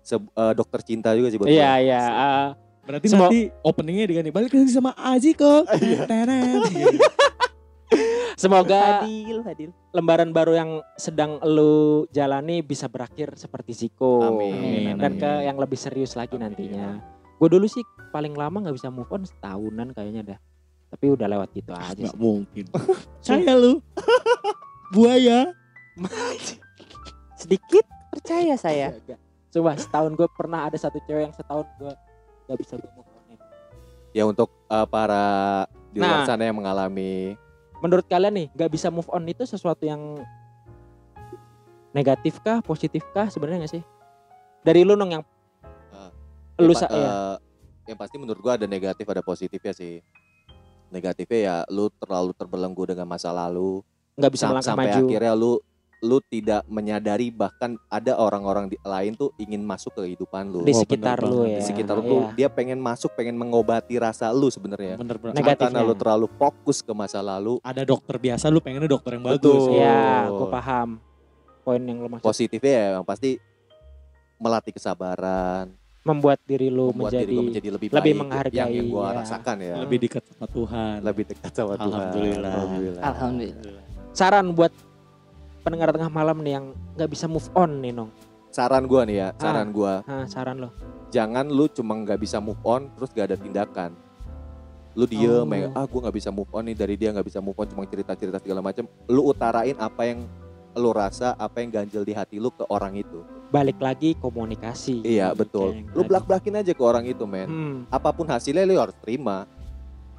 [0.00, 1.84] se- eh, dokter cinta juga sih buat Iya, gue.
[1.84, 2.02] iya.
[2.02, 2.46] ah.
[2.88, 5.68] Berarti Semua- nanti openingnya diganti balik lagi sama Aji kok.
[6.08, 6.62] Teret.
[8.40, 9.70] semoga Hadil, Hadil.
[9.92, 14.24] lembaran baru yang sedang lu jalani bisa berakhir seperti Ziko.
[14.24, 14.96] Amin.
[14.96, 15.20] Dan Amin.
[15.20, 16.48] ke yang lebih serius lagi Amin.
[16.48, 16.96] nantinya.
[17.36, 20.38] Gue dulu sih paling lama nggak bisa move on setahunan kayaknya dah.
[20.88, 22.16] Tapi udah lewat gitu aja Gak sih.
[22.16, 22.64] mungkin.
[23.20, 23.84] Saya lu.
[24.88, 25.52] Buaya.
[27.36, 28.96] Sedikit percaya saya.
[29.52, 31.92] Coba setahun gue pernah ada satu cewek yang setahun gue
[32.48, 33.36] nggak bisa gue move on.
[34.10, 35.24] Ya untuk eh, para
[35.88, 36.26] di luar Nah.
[36.26, 37.36] sana yang mengalami
[37.78, 40.00] Menurut kalian nih nggak bisa move on itu sesuatu yang
[41.90, 43.84] negatif kah, positif kah sebenarnya nggak sih?
[44.60, 45.24] Dari lu nong yang
[45.94, 46.10] Eh,
[46.58, 47.12] lu ya, pa- ya.
[47.86, 50.02] yang pasti menurut gua ada negatif ada positifnya sih.
[50.90, 53.84] Negatifnya ya lu terlalu terbelenggu dengan masa lalu
[54.16, 55.04] nggak bisa sam- melangkah sampai maju.
[55.06, 55.52] akhirnya lu
[55.98, 60.62] lu tidak menyadari bahkan ada orang-orang lain tuh ingin masuk ke kehidupan lu.
[60.62, 61.58] di Oh, sekitar bener lu ya.
[61.58, 62.06] Di sekitar Iya.
[62.06, 64.94] lu dia pengen masuk, pengen mengobati rasa lu sebenarnya.
[64.94, 65.34] Bener bener.
[65.34, 65.58] Negatif.
[65.66, 65.90] Karena Negatifnya.
[65.90, 67.58] lu terlalu fokus ke masa lalu.
[67.60, 69.42] Ada dokter biasa lu pengennya dokter yang bagus.
[69.42, 69.74] Betul.
[69.74, 70.38] Iya, Oh.
[70.38, 70.88] gue paham
[71.60, 72.24] poin yang lu maksud.
[72.24, 73.30] Positifnya ya yang pasti
[74.36, 75.74] melatih kesabaran,
[76.06, 78.20] Membuat diri lu membuat menjadi, diri gua menjadi lebih, lebih baik.
[78.22, 79.12] menghargai, yang, yang gua ya.
[79.20, 79.74] rasakan ya.
[79.82, 80.96] Lebih dekat sama Tuhan.
[81.02, 81.84] lebih dekat sama Tuhan.
[81.84, 82.50] Alhamdulillah.
[82.54, 83.02] Alhamdulillah.
[83.02, 83.82] Alhamdulillah.
[84.14, 84.72] saran buat
[85.68, 86.66] pendengar tengah malam nih yang
[86.96, 88.08] nggak bisa move on nih nong.
[88.48, 90.72] Saran gua nih ya, saran gua, Hah, saran lo.
[91.12, 93.92] jangan lu cuma nggak bisa move on terus gak ada tindakan.
[94.96, 95.52] Lu diem, Oh.
[95.52, 97.84] ya, ah gua nggak bisa move on nih dari dia nggak bisa move on cuma
[97.84, 98.88] cerita-cerita segala macam.
[99.04, 100.24] Lu utarain apa yang
[100.72, 103.20] lu rasa, apa yang ganjel di hati lu ke orang itu.
[103.52, 105.04] Balik lagi komunikasi.
[105.04, 105.84] Iya betul.
[105.92, 107.48] Lu belak-belakin aja ke orang itu, men.
[107.48, 107.76] Hmm.
[107.92, 109.44] Apa pun hasilnya lu harus terima.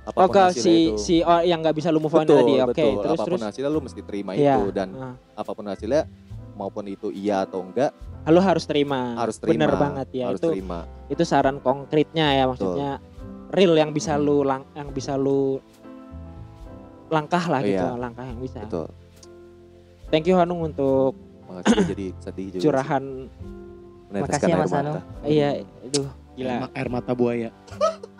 [0.10, 0.97] Oh Apa pun ke hasilnya si itu.
[0.97, 2.53] si oh, yang nggak bisa lu move on betul, tadi.
[2.57, 2.91] Oke, betul.
[2.99, 3.41] terus apa pun terus.
[3.45, 4.55] hasilnya lu mesti terima Iya.
[4.55, 6.01] itu dan Nah, apa pun hasilnya
[6.53, 7.93] maupun itu iya atau enggak
[8.26, 9.16] lu harus terima.
[9.16, 9.53] harus terima.
[9.55, 10.49] Bener banget ya harus itu.
[10.51, 10.80] terima.
[11.07, 12.97] Itu saran konkretnya ya maksudnya
[13.49, 15.57] real yang bisa lu lang yang bisa lu
[17.07, 17.93] langkah lah gitu, Iya.
[17.95, 18.62] langkah yang bisa.
[18.62, 18.88] Betul.
[20.10, 21.14] Thank you Hanung untuk
[21.45, 22.55] Makasih jadi sedih juga.
[22.55, 22.66] sih.
[22.66, 23.03] curahan.
[24.07, 24.89] Meneteskan Makasih ya, air Mas Anu.
[24.89, 25.01] mata.
[25.24, 25.49] Iya,
[25.84, 26.55] aduh gila.
[26.72, 27.49] Air mata buaya.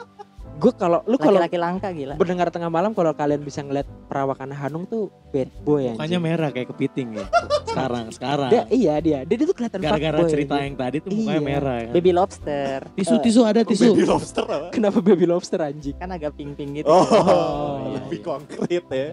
[0.60, 2.14] Gue kalau lu kalau Laki-laki langka gila.
[2.14, 5.94] mendengar tengah malam kalau kalian bisa ngeliat perawakan Hanung tuh bad boy ya.
[5.96, 7.26] Mukanya merah kayak kepiting ya.
[7.64, 8.50] Sekarang, sekarang.
[8.52, 10.66] Dia, iya dia, dia, dia tuh kelihatan Gara-gara cerita dia.
[10.66, 11.48] yang tadi tuh mukanya Iya.
[11.48, 11.94] merah kan.
[11.96, 12.80] Baby lobster.
[12.92, 13.94] Tisu, tisu ada tisu.
[13.94, 14.68] Baby lobster apa?
[14.70, 15.96] Kenapa baby lobster anjing?
[15.96, 16.90] Kan agak pink-pink gitu.
[16.90, 18.26] Oh, iya, lebih iya.
[18.26, 19.08] konkret ya.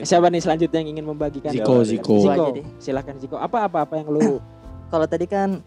[0.00, 1.50] Siapa nih selanjutnya yang ingin membagikan?
[1.50, 2.14] Ziko, Ziko.
[2.14, 2.64] Ziko, Ziko aja deh.
[2.78, 3.36] silakan Ziko.
[3.36, 4.38] Apa apa apa yang lu
[4.86, 5.66] Kalau tadi kan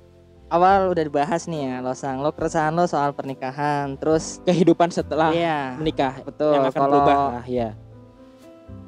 [0.49, 5.29] awal udah dibahas nih ya, lo sang lo keresahan lo soal pernikahan, terus kehidupan setelah
[5.29, 6.53] iya, menikah betul.
[6.53, 7.69] yang akan Kalau berubah lah ya.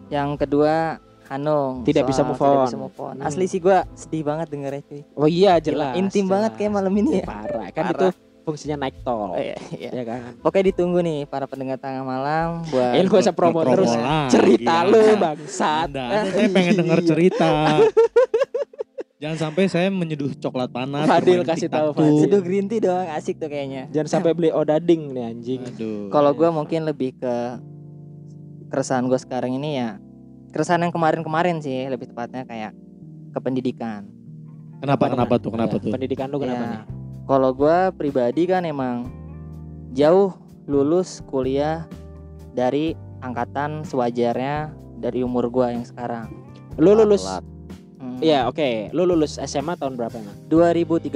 [0.07, 2.65] yang kedua Hanung Tidak bisa move tidak on.
[2.67, 3.15] bisa move on.
[3.15, 3.23] Hmm.
[3.23, 5.01] Asli sih gua sedih banget dengernya cuy.
[5.15, 5.93] Oh iya Gila, jelas.
[5.95, 7.25] intim banget kayak malam ini ya.
[7.25, 7.71] Parah.
[7.71, 7.91] Kan Parah.
[7.95, 8.05] itu
[8.41, 9.31] fungsinya naik tol.
[9.31, 9.89] Oh, iya, iya.
[9.95, 10.35] Ya kan.
[10.43, 13.87] Pokoknya ditunggu nih para pendengar tengah malam buat Eh, lu gak usah promo terus.
[14.27, 14.91] Cerita ya.
[14.91, 15.87] lu bangsat.
[15.87, 17.07] Anda, saya pengen denger Iya.
[17.07, 17.47] cerita.
[19.21, 21.05] Jangan sampai saya menyeduh coklat panas.
[21.05, 21.93] Fadil kasih tahu.
[21.93, 22.25] Fadil.
[22.25, 23.85] seduh green tea doang asik tuh kayaknya.
[23.93, 25.61] Jangan sampai beli odading nih anjing.
[25.61, 26.09] Aduh.
[26.09, 27.61] Kalau gua mungkin lebih ke
[28.71, 29.99] keresahan gue sekarang ini ya
[30.55, 32.71] keresahan yang kemarin-kemarin sih lebih tepatnya kayak
[33.29, 34.07] ke pendidikan.
[34.79, 35.91] kenapa kenapa tuh kenapa Ya, tuh?
[35.91, 36.81] Pendidikan lu kenapa Ya, nih?
[37.27, 39.11] Kalau gua pribadi kan emang
[39.93, 40.33] jauh
[40.65, 41.85] lulus kuliah
[42.57, 46.31] dari angkatan sewajarnya dari umur gua yang sekarang.
[46.81, 47.27] Lu lulus
[48.21, 50.37] Iya oke, lu lulus SMA tahun berapa emang?
[50.45, 51.09] 2013.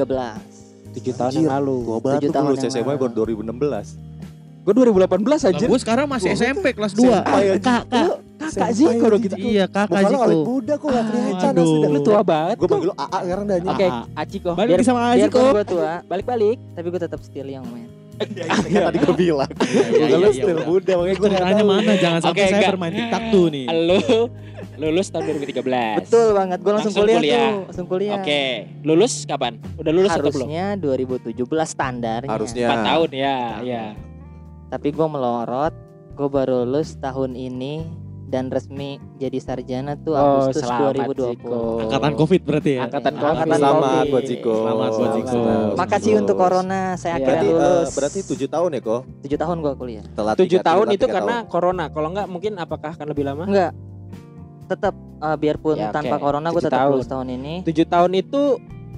[0.91, 1.75] 7 tahun Anjir, yang lalu.
[1.83, 3.99] Gua Tujuh tuh tahun lulus yang SMA baru 2016.
[4.65, 5.67] Gue 2018 Lah, anjir.
[5.67, 7.61] gue sekarang masih Gua- SMP kelas 2 Senpai aja.
[7.61, 9.35] Kak, kak Kakak Ziko dong gitu.
[9.37, 11.63] Iya kakak Ziko muda kok gak Ah, kelihatan aduh.
[11.63, 11.89] asli dah.
[11.89, 12.55] Lu tua banget.
[12.57, 13.57] Gue panggil lu AA sekarang dah.
[13.63, 13.87] Oke.
[14.15, 14.49] Aciko.
[14.51, 16.57] Balik Biar sama Biarpun Ziko gua tua, balik-balik.
[16.73, 17.67] tapi gue tetap still young
[18.15, 18.27] Kan
[18.87, 19.51] tadi gue bilang.
[19.51, 22.71] Gue iya, lu still muda makanya gue Ceritanya mana Jangan sampai Oke, saya enggak.
[22.75, 23.99] bermain tiktok tuh nih Lu
[24.75, 26.03] lulus tahun 2013.
[26.03, 27.39] Betul banget, gue langsung, Langsung kuliah, kuliah.
[27.39, 28.15] tuh, langsung kuliah.
[28.19, 28.43] Oke,
[28.83, 29.53] lulus kapan?
[29.79, 30.47] Udah lulus atau belum?
[30.51, 31.31] Harusnya 2017
[31.63, 32.27] standarnya.
[32.27, 32.67] Harusnya.
[32.67, 33.63] 4 tahun ya, Tahun.
[33.63, 33.85] ya.
[34.67, 35.73] Tapi gue melorot,
[36.11, 37.87] gue baru lulus tahun ini
[38.25, 41.29] dan resmi jadi sarjana tuh Oh, Agustus selamat, 2020.
[41.29, 41.59] Ziko.
[41.79, 43.29] Angkatan covid berarti ya Angkatan Covid.
[43.31, 44.09] angkatan Selamat Covid.
[44.09, 44.53] buat Ziko.
[44.57, 45.39] Selamat buat Ziko.
[45.75, 46.21] Makasih Lulus.
[46.21, 47.15] untuk corona, saya Iya.
[47.15, 47.47] akhirnya Berarti,
[47.77, 47.89] lulus.
[47.93, 49.01] berarti 7 tahun ya kok?
[49.21, 50.05] 7 tahun gue kuliah.
[50.11, 51.47] Telat 7 tiga- tahun telat itu tiga karena tahun.
[51.47, 51.85] corona.
[51.87, 53.43] Kalau enggak mungkin apakah akan lebih lama?
[53.43, 53.71] Enggak.
[54.65, 56.91] Tetap eh, biarpun Ya, tanpa corona gue 7 tetap tahun.
[56.91, 57.53] lulus tahun ini.
[57.63, 58.41] 7 tahun itu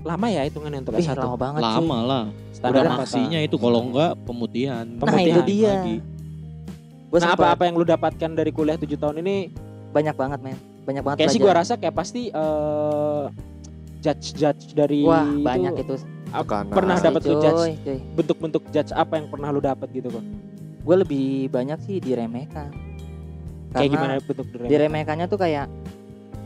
[0.01, 1.19] lama ya hitungannya untuk Ih, S1.
[1.19, 1.73] lama banget cuy.
[1.75, 5.71] Lama lah Standar Udah maksinya itu kalau enggak pemutihan Nah, itu Pemutihan dia.
[5.75, 5.95] lagi.
[7.07, 9.51] Gue Nah, apa-apa yang lu dapatkan dari kuliah 7 tahun ini?
[9.95, 10.59] Banyak banget men.
[10.83, 13.23] Banyak banget kayak sih gua rasa kayak pasti eh
[14.03, 15.95] judge judge dari wah itu banyak itu.
[16.27, 16.75] Tekanan.
[16.75, 17.79] pernah dapat lu judge?
[18.19, 20.23] bentuk-bentuk judge apa yang pernah lu dapat gitu kok?
[20.83, 22.71] Gue lebih banyak sih diremehkan.
[23.71, 25.67] Kayak Karena gimana bentuk direm diremehkannya tuh kayak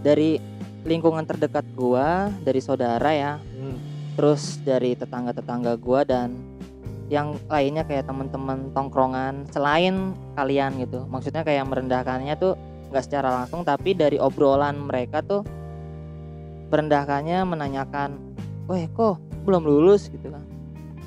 [0.01, 0.41] dari
[0.85, 3.33] lingkungan terdekat gua dari saudara ya.
[3.37, 3.77] Hmm.
[4.11, 6.50] terus dari tetangga-tetangga gua dan
[7.11, 11.03] yang lainnya kayak teman-teman tongkrongan selain kalian gitu.
[11.11, 12.55] Maksudnya kayak merendahkannya tuh
[12.87, 15.43] nggak secara langsung tapi dari obrolan mereka tuh
[16.71, 18.15] merendahkannya menanyakan
[18.71, 20.07] weh kok belum lulus?
[20.07, 20.47] gitu kan.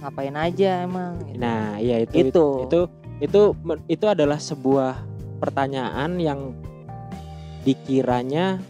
[0.05, 1.17] Ngapain aja emang?
[1.25, 1.41] gitu.
[1.41, 2.81] nah iya itu itu itu
[3.25, 5.01] itu men- itu adalah sebuah
[5.41, 6.53] pertanyaan yang
[7.65, 8.61] dikiranya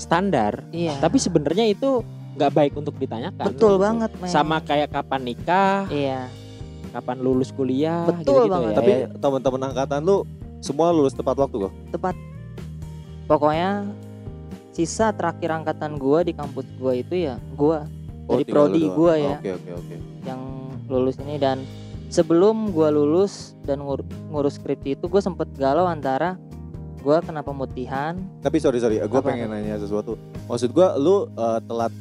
[0.00, 0.96] standar iya.
[1.04, 2.00] tapi sebenarnya itu
[2.38, 6.30] nggak baik untuk ditanyakan betul banget men sama kayak kapan nikah iya
[6.88, 8.72] kapan lulus kuliah Betul gitu-gitu banget.
[8.72, 8.76] ya.
[8.80, 10.16] Tapi teman-teman angkatan lu
[10.58, 11.72] semua lulus tepat waktu kok.
[13.28, 13.84] pokoknya
[14.72, 17.84] sisa terakhir angkatan gua di kampus gua itu ya gua
[18.24, 19.36] Dari tinggal lu prodi gua ya.
[19.36, 19.94] Oke oke oke.
[20.24, 20.40] yang
[20.86, 21.60] lulus ini dan
[22.08, 26.40] sebelum gua lulus dan ngur- ngurus skripsi itu gue sempet galau antara
[26.98, 30.16] gua kena pemutihan Tapi sorry sorry, gue Apa pengen nanya sesuatu.
[30.48, 31.92] Maksud gue, lu eh, telat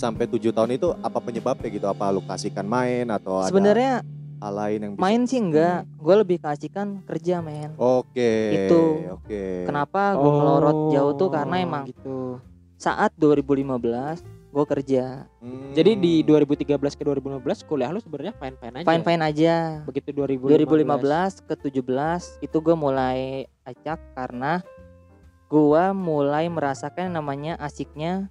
[0.00, 1.84] sampai tujuh tahun itu apa penyebabnya gitu?
[1.84, 4.00] Apa lu kasihkan main atau ada sebenarnya
[4.40, 5.02] hal lain yang bisa?
[5.04, 8.64] main sih enggak gue lebih kasihkan kerja men Oke.
[8.64, 9.04] Itu.
[9.12, 9.68] Oke.
[9.68, 12.40] kenapa gue melorot jauh tuh Oh, karena emang gitu.
[12.74, 15.70] saat 2015 gue kerja Hmm.
[15.70, 18.86] Jadi di 2013 ke 2015 kuliah lu sebenarnya fine-fine aja.
[18.88, 20.56] fine fine aja Begitu 2015.
[20.58, 23.18] 2015 ke 17 itu gue mulai
[23.62, 24.64] acak karena
[25.46, 28.30] gua mulai merasakan namanya asiknya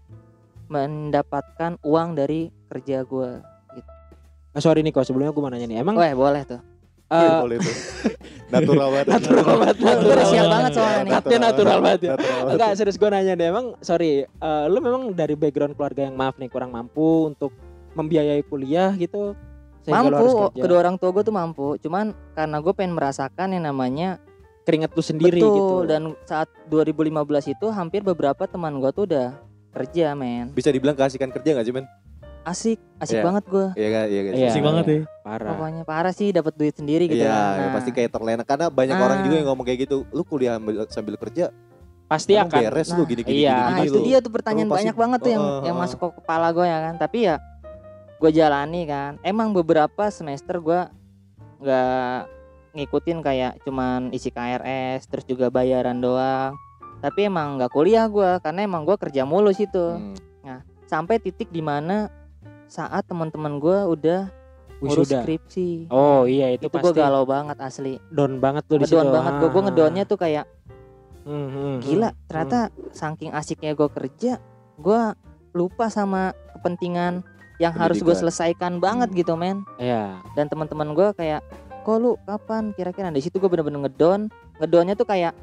[0.70, 3.42] mendapatkan uang dari kerja gua.
[4.50, 5.78] Ah, sorry nih kok sebelumnya gue mau nanya nih.
[5.82, 6.62] Emang Wah boleh tuh.
[7.10, 7.76] eh, Iya, boleh tuh.
[8.54, 9.08] natural banget.
[9.14, 11.12] Natural banget, natural siap banget soalnya nih.
[11.14, 12.10] Katanya natural banget ya.
[12.10, 12.54] Natural banget.
[12.58, 13.48] enggak serius gue nanya deh.
[13.50, 17.54] Emang sorry, eh, lu memang dari background keluarga yang maaf nih kurang mampu untuk
[17.94, 19.38] membiayai kuliah gitu.
[19.90, 21.68] Mampu, kedua orang tua gue tuh mampu.
[21.82, 24.22] Cuman karena gue pengen merasakan yang namanya
[24.70, 25.76] keringet lu sendiri betul gitu.
[25.90, 29.34] dan saat 2015 itu hampir beberapa teman gua tuh udah
[29.72, 30.52] kerja men.
[30.52, 31.86] Bisa dibilang kasihkan kerja gak sih men?
[32.42, 33.24] Asik, asik Iya.
[33.24, 33.68] banget gua.
[33.74, 34.06] Iya kan?
[34.06, 34.34] Iya kan?
[34.34, 34.96] Iya, Asik banget iya.
[34.96, 35.04] ya.
[35.22, 35.50] Parah.
[35.54, 37.54] Pokoknya parah sih dapat duit sendiri gitu Iya, kan.
[37.54, 39.04] ya Nah, pasti kayak terlena karena banyak Ah.
[39.04, 39.98] orang juga yang ngomong kayak gitu.
[40.10, 41.52] Lu kuliah ambil- sambil kerja,
[42.10, 43.54] Pasti emang akan beres lu Nah, gini gini iya.
[43.54, 44.04] gini, Nah gini itu lu.
[44.04, 46.48] dia tuh pertanyaan Lu pasti- banyak banget tuh yang Oh, yang oh, masuk ke kepala
[46.50, 46.96] gue ya kan.
[46.98, 47.36] Tapi ya
[48.18, 49.12] gue jalani kan.
[49.22, 50.82] Emang beberapa semester gue
[51.60, 52.20] nggak
[52.72, 56.58] ngikutin kayak cuman isi KRS terus juga bayaran doang.
[57.00, 59.96] Tapi emang nggak kuliah gue karena emang gue kerja mulu situ.
[59.96, 60.16] Hmm.
[60.84, 62.10] Sampai titik di mana
[62.66, 64.22] saat teman-teman gue udah
[64.80, 65.22] ngurus wisuda.
[65.22, 65.88] skripsi.
[65.88, 68.02] Oh iya itu, itu gue galau banget asli.
[68.10, 68.96] down banget tuh di situ.
[68.96, 69.50] Ngedown banget gue.
[69.50, 69.66] Gue Ah.
[69.68, 70.46] ngedownnya tuh kayak
[71.22, 71.78] Hmm, hmm, hmm.
[71.84, 74.40] gila ternyata saking asiknya gue kerja
[74.78, 75.02] gue
[75.52, 77.22] lupa sama kepentingan
[77.60, 78.22] yang harus gue Pendidikan.
[78.24, 80.24] selesaikan banget gitu men Iya.
[80.34, 81.44] dan teman-teman gue kayak
[81.80, 85.36] kok lu kapan kira-kira di situ gue bener-bener ngedon ngedonnya tuh kayak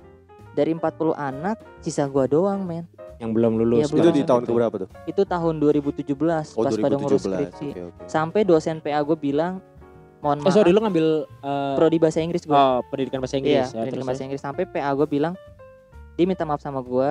[0.56, 0.80] dari 40
[1.12, 3.80] anak sisa gue doang men Yang belum lulus.
[3.86, 4.12] Itu belum.
[4.12, 4.50] di tahun Gitu.
[4.50, 4.88] keberapa tuh?
[5.04, 6.12] itu tahun 2017
[6.52, 7.28] Oh pas pada ngurus 2017.
[7.28, 8.00] skripsi Oke, oke.
[8.06, 9.60] sampai dosen PA gue bilang
[10.18, 13.52] mohon Eh maaf sorry lu ngambil eh, prodi bahasa Inggris gue oh pendidikan bahasa Inggris
[13.54, 15.34] iya ya, pendidikan terus bahasa Inggris sampai PA gue bilang
[16.12, 17.10] dia minta maaf sama gue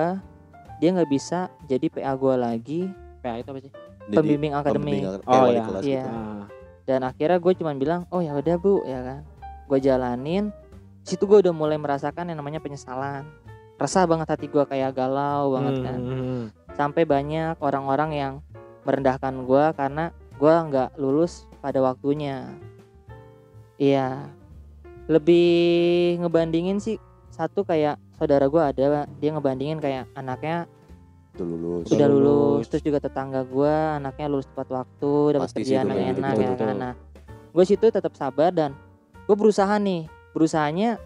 [0.76, 2.80] dia nggak bisa jadi PA gue lagi
[3.18, 3.72] PA itu apa sih?
[4.06, 5.62] Jadi, pembimbing akademik kayak Oh, iya.
[5.64, 5.98] kelas Iya.
[5.98, 6.10] gitu.
[6.84, 9.20] Dan akhirnya gue cuman bilang oh ya udah bu ya kan
[9.66, 10.54] gue jalanin
[11.06, 13.22] situ gue udah mulai merasakan yang namanya penyesalan
[13.78, 16.44] resah banget hati gue kayak galau banget hmm, kan hmm, hmm.
[16.74, 18.32] sampai banyak orang-orang yang
[18.82, 20.04] merendahkan gue karena
[20.36, 22.50] gue nggak lulus pada waktunya
[23.78, 24.26] iya
[25.06, 26.98] lebih ngebandingin sih
[27.30, 30.66] satu kayak saudara gue ada dia ngebandingin kayak anaknya
[31.36, 31.84] Udah lulus.
[31.92, 32.24] sudah lulus.
[32.24, 32.64] lulus.
[32.72, 36.74] terus juga tetangga gue anaknya lulus tepat waktu dapat kerjaan yang gitu, enak ya kan
[36.74, 36.94] nah
[37.52, 38.72] gue situ tetap sabar dan
[39.28, 41.00] gue berusaha nih berusahanya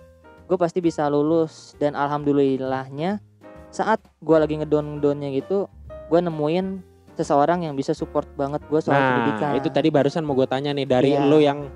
[0.50, 3.22] gue pasti bisa lulus dan alhamdulillahnya
[3.70, 5.70] saat gue lagi ngedon ngedonnya gitu
[6.10, 6.82] gue nemuin
[7.14, 10.74] seseorang yang bisa support banget gue soal Nah, pendidikan itu tadi barusan mau gue tanya
[10.74, 11.22] nih dari Iya.
[11.22, 11.70] lo yang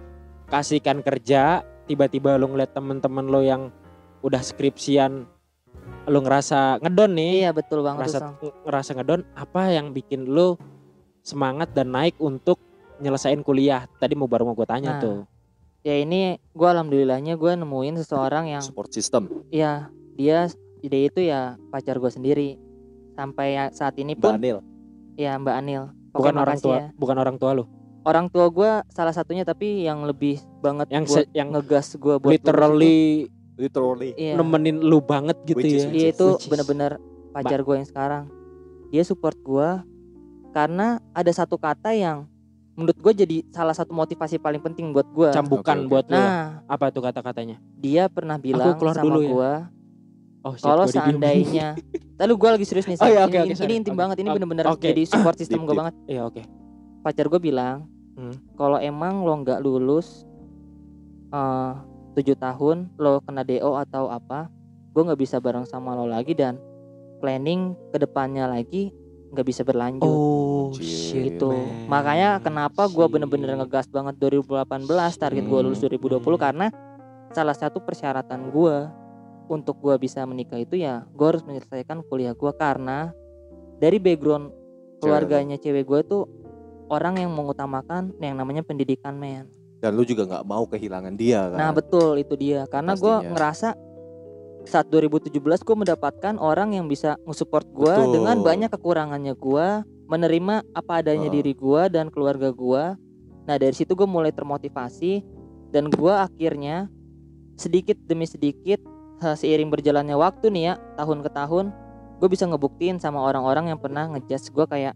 [0.44, 3.70] kasihkan kerja, tiba-tiba lo ngeliat temen-temen lo yang
[4.20, 5.24] udah skripsian,
[6.07, 10.57] lo ngerasa ngedon nih, iya betul banget ngerasa tuh, ngerasa ngedon, apa yang bikin lo
[11.20, 12.57] semangat dan naik untuk
[12.98, 13.84] nyelesain kuliah?
[14.00, 15.18] Tadi mau baru mau gue tanya Nah, tuh.
[15.85, 16.20] Ya ini
[16.51, 19.28] gue alhamdulillahnya gue nemuin seseorang yang Support system.
[19.49, 20.49] ya dia
[20.80, 22.57] ide itu ya pacar gue sendiri
[23.12, 24.59] sampai ya- saat ini Mbak pun Anil.
[25.14, 26.87] ya Mbak Anil Bukan orang tua, ya.
[26.95, 27.64] bukan orang tua lo.
[28.03, 32.14] orang tua gue salah satunya tapi yang lebih banget Yang buat se- yang ngegas gue
[32.16, 34.11] buat literally Literally.
[34.14, 34.35] iya.
[34.35, 35.91] nemenin lu banget gitu Which is- ya.
[35.91, 36.99] Dia itu bener-bener
[37.30, 38.24] pacar gue yang sekarang.
[38.91, 39.68] Dia support gue
[40.51, 42.26] karena ada satu kata yang
[42.74, 45.30] menurut gue jadi salah satu motivasi paling penting buat gue.
[45.30, 45.90] cambukan Oke, oke.
[45.90, 46.18] buat lu.
[46.18, 47.56] Nah, Apa tuh kata-katanya?
[47.74, 49.30] dia pernah bilang keluar sama dulu ya.
[49.30, 49.52] gue
[50.44, 51.72] Oh, shit, kalau seandainya,
[52.20, 53.00] lalu gue lagi serius nih.
[53.00, 54.00] Oh, iya, oke, ini, oke, ini intim Oke.
[54.04, 54.92] banget, ini bener-bener Oke.
[54.92, 55.96] jadi support system gue banget.
[56.04, 56.42] Iya, oke.
[57.00, 58.36] Pacar gue bilang, Hmm.
[58.54, 60.22] kalau emang lo nggak lulus
[61.32, 61.72] eh,
[62.14, 64.46] tujuh tahun, lo kena DO atau apa,
[64.92, 66.60] gue nggak bisa bareng sama lo lagi dan
[67.18, 68.92] planning ke depannya lagi
[69.35, 70.07] nggak bisa berlanjut.
[70.07, 71.35] Oh, shit.
[71.35, 71.51] gitu.
[71.51, 71.91] man.
[71.91, 74.87] Makanya kenapa gue bener-bener ngegas banget 2018
[75.18, 75.66] target gue Hmm.
[75.66, 76.70] lulus 2020 karena
[77.35, 78.76] salah satu persyaratan gue
[79.51, 83.12] untuk gue bisa menikah itu ya gue harus menyelesaikan kuliah gue karena
[83.76, 84.55] dari background
[85.03, 86.22] keluarganya cewek gue tuh
[86.89, 89.51] orang yang mengutamakan yang namanya pendidikan men.
[89.85, 91.59] Dan lu juga nggak mau kehilangan dia kan.
[91.61, 93.76] Nah betul itu dia karena gue ngerasa
[94.64, 99.66] saat 2017 gue mendapatkan orang yang bisa nge-support gue dengan banyak kekurangannya gue
[100.08, 101.36] menerima apa adanya Heeh.
[101.40, 102.84] diri gue dan keluarga gue
[103.44, 105.20] nah dari situ gue mulai termotivasi
[105.68, 106.88] dan gue akhirnya
[107.60, 108.80] sedikit demi sedikit
[109.20, 111.66] seiring berjalannya waktu nih ya tahun ke tahun
[112.20, 114.94] gue bisa ngebuktiin sama orang-orang yang pernah ngejudge gue kayak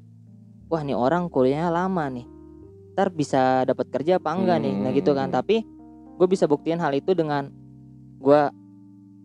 [0.68, 2.26] wah nih orang kuliahnya lama nih
[2.96, 5.36] ntar bisa dapat kerja apa enggak nih nah gitu kan Hmm.
[5.38, 5.62] tapi
[6.18, 7.46] gue bisa buktiin hal itu dengan
[8.18, 8.42] gue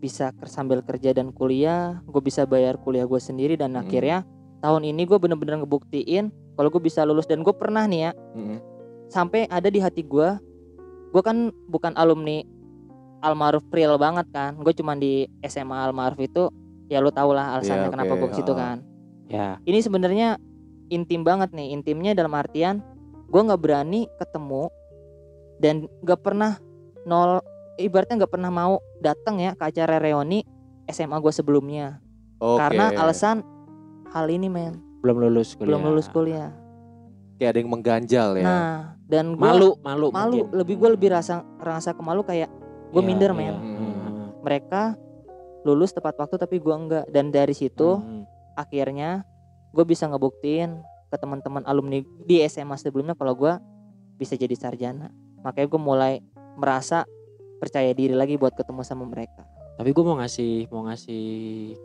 [0.03, 3.81] bisa sambil kerja dan kuliah gue bisa bayar kuliah gue sendiri dan Hmm.
[3.81, 4.27] akhirnya
[4.59, 8.59] tahun ini gue bener-bener ngebuktiin kalau gue bisa lulus dan gue pernah nih ya Mm-mm.
[9.07, 10.29] sampai ada di hati gue
[11.09, 11.37] gue kan
[11.67, 12.43] bukan alumni
[13.19, 16.51] Almaruf real banget kan gue cuman di SMA Almaruf itu
[16.85, 18.77] ya lu tau lah alasannya Iya, kenapa oke, gue ke situ kan
[19.25, 19.55] Ya.
[19.63, 20.35] ini sebenarnya
[20.87, 22.83] intim banget nih intimnya dalam artian
[23.25, 24.67] gue nggak berani ketemu
[25.57, 26.59] dan nggak pernah
[27.03, 27.39] nol
[27.75, 30.45] ibaratnya nggak pernah mau datang ya ke acara reuni
[30.85, 31.97] SMA gue sebelumnya
[32.37, 32.59] Oke.
[32.59, 33.41] karena alasan
[34.09, 35.67] hal ini men Belum lulus kuliah.
[35.69, 36.51] belum lulus kuliah
[37.35, 38.43] kayak ada yang mengganjal ya.
[38.43, 40.07] nah dan gua Malu, malu.
[40.09, 40.55] malu mungkin.
[40.55, 42.49] lebih gue lebih rasa rasa kemalu kayak
[42.89, 43.37] gue Iya, minder iya.
[43.37, 44.27] men Hmm.
[44.39, 44.95] mereka
[45.63, 48.23] lulus tepat waktu tapi gua enggak dan dari situ Hmm.
[48.53, 49.25] akhirnya
[49.71, 50.77] gue bisa ngebuktiin
[51.09, 53.57] ke teman-teman alumni di SMA sebelumnya kalau gua
[54.13, 55.09] bisa jadi sarjana
[55.41, 56.13] makanya gue mulai
[56.53, 57.03] merasa
[57.63, 59.47] percaya diri lagi buat ketemu sama mereka.
[59.79, 61.23] Tapi gue mau ngasih mau ngasih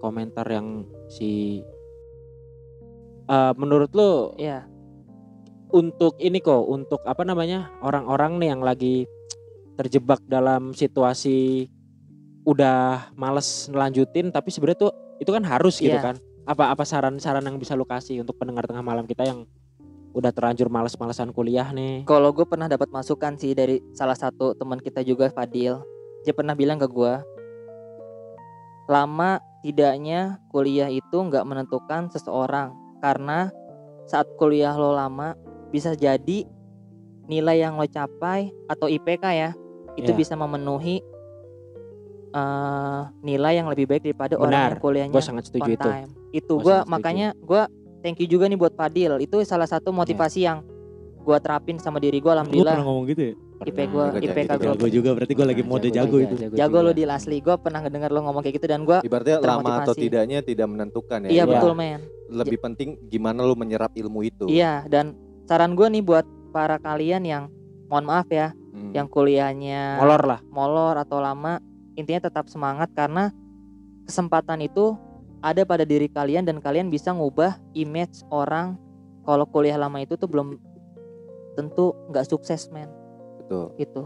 [0.02, 1.62] komentar yang si
[3.28, 4.64] Eh, menurut lo ya
[5.68, 9.04] untuk ini kok untuk apa namanya orang-orang nih yang lagi
[9.76, 11.68] terjebak dalam situasi
[12.48, 16.00] udah males nelanjutin tapi sebenarnya tuh itu kan harus gitu Iya.
[16.00, 16.16] kan?
[16.48, 19.44] Apa apa saran-saran yang bisa lu kasih untuk pendengar tengah malam kita yang
[20.10, 24.78] udah terlanjur males-malesan kuliah nih kalau gue pernah dapat masukan sih dari salah satu teman
[24.78, 25.78] kita juga Fadil
[26.22, 27.22] dia pernah bilang ke gua
[28.88, 33.52] lama tidaknya kuliah itu nggak menentukan seseorang karena
[34.08, 35.36] saat kuliah lo lama
[35.68, 36.48] bisa jadi
[37.28, 39.50] nilai yang lo capai atau IPK ya
[39.94, 40.16] itu Iya.
[40.16, 41.04] bisa memenuhi
[42.30, 44.70] eh, nilai yang lebih baik daripada orang Benar.
[44.72, 46.10] yang kuliahnya gue sangat setuju on itu time.
[46.28, 46.92] Itu Gua gua sangat setuju.
[46.92, 47.62] makanya gua
[48.00, 49.18] thank you juga nih buat Fadil.
[49.18, 50.62] Itu salah satu motivasi yang
[51.18, 52.74] gua terapin sama diri gua Lu alhamdulillah.
[52.74, 53.34] pernah ngomong gitu ya?
[53.58, 53.86] IP Pernah.
[53.90, 56.34] gua Jago, IPK gua Jago juga berarti gue lagi mode jago jago itu.
[56.38, 57.36] jago jago lo di Lasli.
[57.38, 61.18] Gua pernah ngedengar lo ngomong kayak gitu dan gua Ibaratnya lama atau tidaknya tidak menentukan
[61.24, 61.28] ya.
[61.28, 61.50] iya Iya.
[61.52, 62.00] betul men.
[62.28, 64.46] Lebih penting gimana lu menyerap ilmu itu.
[64.46, 67.44] Iya dan saran gua nih buat para kalian yang
[67.86, 68.94] mohon maaf ya Hmm.
[68.94, 71.58] yang kuliahnya molor lah molor atau lama
[71.92, 73.34] intinya tetap semangat karena
[74.04, 74.94] kesempatan itu
[75.40, 78.74] ada pada diri kalian dan kalian bisa ngubah image orang
[79.22, 80.58] kalau kuliah lama itu tuh belum
[81.54, 82.88] tentu nggak sukses men
[83.38, 83.74] Betul.
[83.76, 84.02] gitu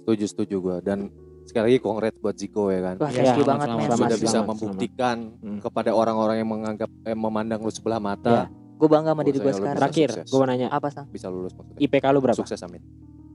[0.00, 1.12] Setuju setuju gua dan
[1.42, 2.94] sekali lagi congrats buat Ziko ya kan.
[2.96, 5.58] wah selamat, banget selamat, men selamat, Sudah bisa selamat, membuktikan Hmm.
[5.60, 9.76] kepada orang-orang yang menganggap eh, memandang lu sebelah mata gue bangga sama diri gue sekarang
[9.76, 11.78] terakhir gue mau nanya apa sang bisa lulus maksudnya.
[11.78, 12.80] IPK lu berapa Sukses amin.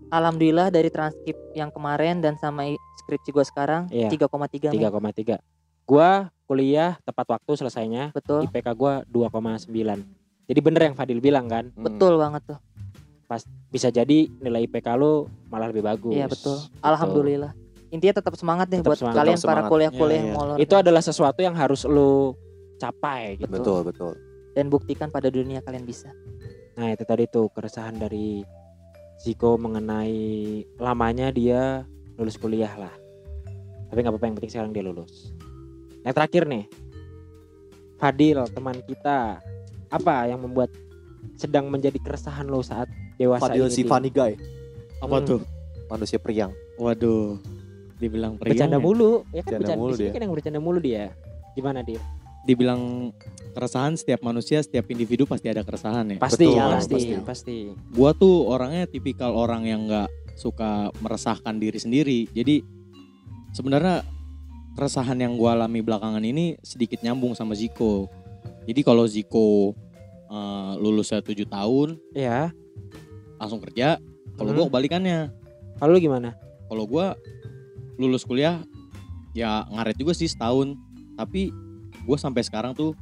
[0.07, 2.65] alhamdulillah dari transkrip yang kemarin dan sama
[2.97, 4.09] skripsi gue sekarang Iya.
[4.09, 4.81] 3,3 men.
[4.81, 5.37] 3,3
[5.85, 8.45] gua kuliah tepat waktu selesainya betul.
[8.45, 9.69] IPK gua 2,9
[10.45, 11.73] jadi bener yang Fadil bilang kan?
[11.73, 11.85] Hmm.
[11.89, 12.59] betul banget tuh.
[13.73, 16.13] Bisa jadi nilai IPK lu malah lebih bagus.
[16.13, 16.61] Iya betul.
[16.61, 16.85] Gitu.
[16.85, 17.51] alhamdulillah.
[17.89, 19.19] Intinya tetap semangat deh Tetap buat semangat.
[19.25, 20.37] kalian Tetap para kuliah-kuliah yang iya.
[20.37, 22.37] molor itu adalah sesuatu yang harus lu
[22.77, 23.49] capai gitu.
[23.49, 24.13] Betul betul.
[24.55, 26.15] dan buktikan pada dunia kalian bisa.
[26.79, 28.39] Nah itu tadi tuh keresahan dari
[29.19, 31.83] Ziko mengenai lamanya dia
[32.15, 32.93] lulus kuliah lah.
[33.91, 35.34] Tapi nggak apa-apa yang penting sekarang dia lulus
[36.05, 36.65] yang terakhir nih
[37.95, 39.39] Fadil teman kita
[39.87, 40.69] apa yang membuat
[41.33, 42.85] sedang menjadi keresahan lo saat
[43.15, 43.89] dewasa Fadil ini, si Dil.
[43.89, 44.35] funny guy,
[44.97, 45.27] Apa Hmm.
[45.27, 45.41] tuh?
[45.85, 46.49] manusia periang.
[46.75, 47.37] Waduh.
[47.95, 48.83] Dibilang periang bercanda ya?
[48.83, 50.11] mulu ya kan Bercanda bercanda, mulu dia.
[50.11, 51.03] kan yang bercanda mulu dia
[51.53, 52.01] gimana dia
[52.43, 52.81] Dibilang
[53.51, 56.17] keresahan setiap manusia, setiap individu pasti ada keresahan ya.
[56.19, 57.13] pasti Betul, pasti pasti.
[57.23, 57.57] pasti
[57.89, 62.19] Gua tuh orangnya tipikal orang yang nggak suka meresahkan diri sendiri.
[62.29, 62.59] Jadi
[63.51, 64.03] sebenarnya
[64.75, 68.11] keresahan yang gua alami belakangan ini sedikit nyambung sama Ziko.
[68.63, 69.73] Jadi kalau Ziko
[70.25, 72.49] eh, lulusnya 7 tahun ya
[73.35, 74.01] langsung kerja,
[74.33, 74.57] kalau Hmm.
[74.57, 75.31] gua kebalikannya.
[75.75, 77.13] kalau gimana Kalau gua
[77.95, 78.63] lulus kuliah
[79.31, 80.73] ya ngaret juga sih setahun,
[81.13, 81.51] tapi
[82.01, 82.95] gue sampai sekarang tuh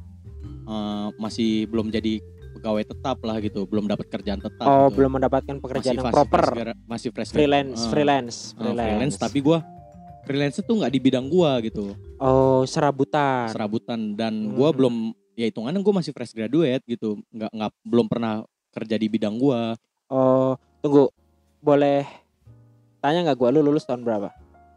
[0.64, 2.18] eh, masih belum jadi
[2.52, 4.62] pegawai tetap lah gitu, belum dapat kerjaan tetap.
[4.62, 4.96] oh gitu.
[4.96, 9.16] belum mendapatkan pekerjaan yang Masih proper fresh gra- masih fresh freelance eh, freelance freelance freelance
[9.16, 9.58] tapi gua
[10.24, 11.92] freelance tuh nggak di bidang gua gitu.
[12.18, 13.52] Oh serabutan.
[13.52, 14.16] Serabutan.
[14.16, 14.76] Dan gua Hmm.
[14.76, 14.94] belum
[15.36, 17.20] ya hitungannya gua masih fresh graduate gitu.
[17.30, 19.76] Nggak nggak belum pernah kerja di bidang gua.
[20.08, 21.12] Oh tunggu.
[21.60, 22.04] Boleh
[22.98, 23.48] tanya nggak gua?
[23.52, 24.32] Lu lulus tahun berapa?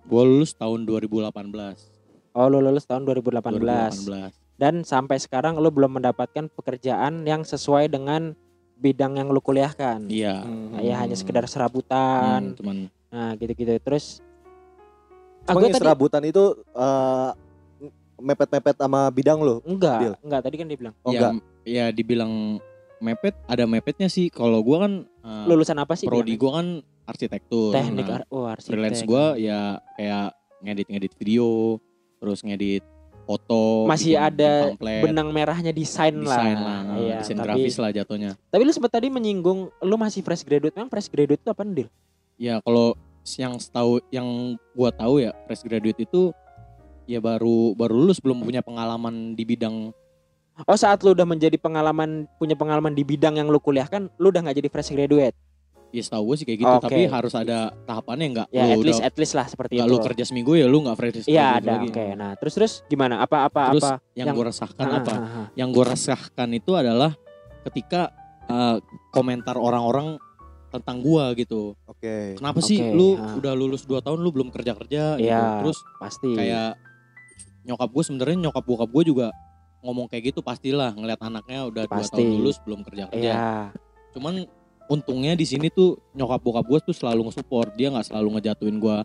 [0.08, 1.98] Gua lulus tahun 2018
[2.38, 7.90] oh lu lulus tahun 2018, 2018 dan sampai sekarang lu belum mendapatkan pekerjaan yang sesuai
[7.90, 8.38] dengan
[8.78, 10.06] bidang yang lu kuliahkan?
[10.06, 10.46] Iya.
[10.46, 12.54] Hmm, ya hanya sekedar serabutan.
[12.54, 12.78] Hmm, cuman
[13.10, 13.74] nah gitu-gitu.
[13.82, 14.22] Terus
[15.50, 17.30] Emang yang tadi serabutan itu eh,
[18.18, 19.62] mepet-mepet sama bidang lo?
[19.64, 20.16] enggak Deal.
[20.20, 21.34] enggak tadi kan dia bilang Oh ya, enggak.
[21.64, 22.34] ya dibilang
[22.98, 26.40] mepet ada mepetnya sih kalau gua kan eh, lulusan apa sih prodi bilangnya?
[26.40, 26.68] gua kan
[27.06, 31.78] arsitektur teknik Nah, ar- oh arsitek freelance gua ya kayak ngedit-ngedit video
[32.18, 32.82] terus ngedit
[33.24, 37.76] foto Masih bikin- ada pamflet, benang merahnya desain, desain lah, lah, Iya, desain tapi, grafis
[37.78, 38.32] lah jatuhnya.
[38.48, 41.90] tapi lu sempat tadi menyinggung lu masih fresh graduate memang fresh graduate itu apa deal
[42.36, 42.98] Ya kalau
[43.36, 46.32] yang setahu yang gua tahu ya fresh graduate itu
[47.04, 49.92] ya baru baru lulus belum punya pengalaman di bidang
[50.64, 54.48] oh saat lu udah menjadi pengalaman punya pengalaman di bidang yang lu kuliahkan lu udah
[54.48, 55.36] nggak jadi fresh graduate
[55.88, 56.84] ya setahu gue sih kayak gitu Oke.
[56.92, 59.88] tapi harus ada tahapannya nggak ya at lu least udah at least lah seperti nggak
[59.88, 61.88] itu lu kerja seminggu ya lu nggak fresh iya graduate ada lagi.
[61.88, 65.14] oke nah terus terus gimana apa apa Terus apa yang, yang- gue resahkan Ah, apa
[65.16, 65.48] ah, ah.
[65.56, 67.12] yang gue resahkan itu adalah
[67.64, 68.12] ketika
[68.52, 68.78] eh,
[69.16, 70.20] komentar orang-orang
[70.80, 71.74] tentang gua gitu.
[71.90, 72.38] Oke.
[72.38, 73.36] kenapa sih lu ah.
[73.38, 75.28] udah lulus 2 tahun lu belum kerja kerja gitu?
[75.28, 75.62] Iya.
[75.66, 76.32] terus pasti.
[76.38, 76.78] kayak
[77.68, 79.28] nyokap gue sebenarnya nyokap bokap gue juga
[79.84, 83.70] ngomong kayak gitu pastilah ngeliat anaknya udah dua tahun lulus belum kerja kerja iya.
[84.16, 84.48] Cuman
[84.88, 88.98] untungnya di sini tuh nyokap bokap gue tuh selalu nge-support dia nggak selalu ngejatuhin gue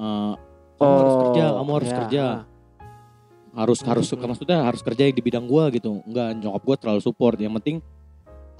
[0.00, 0.32] eh,
[0.80, 2.24] kamu harus kerja kamu harus iya, kerja.
[3.50, 4.30] Harus harus Hmm.
[4.30, 6.00] maksudnya harus kerja di bidang gue gitu.
[6.06, 7.36] Enggak nyokap gue terlalu support.
[7.36, 7.76] Yang penting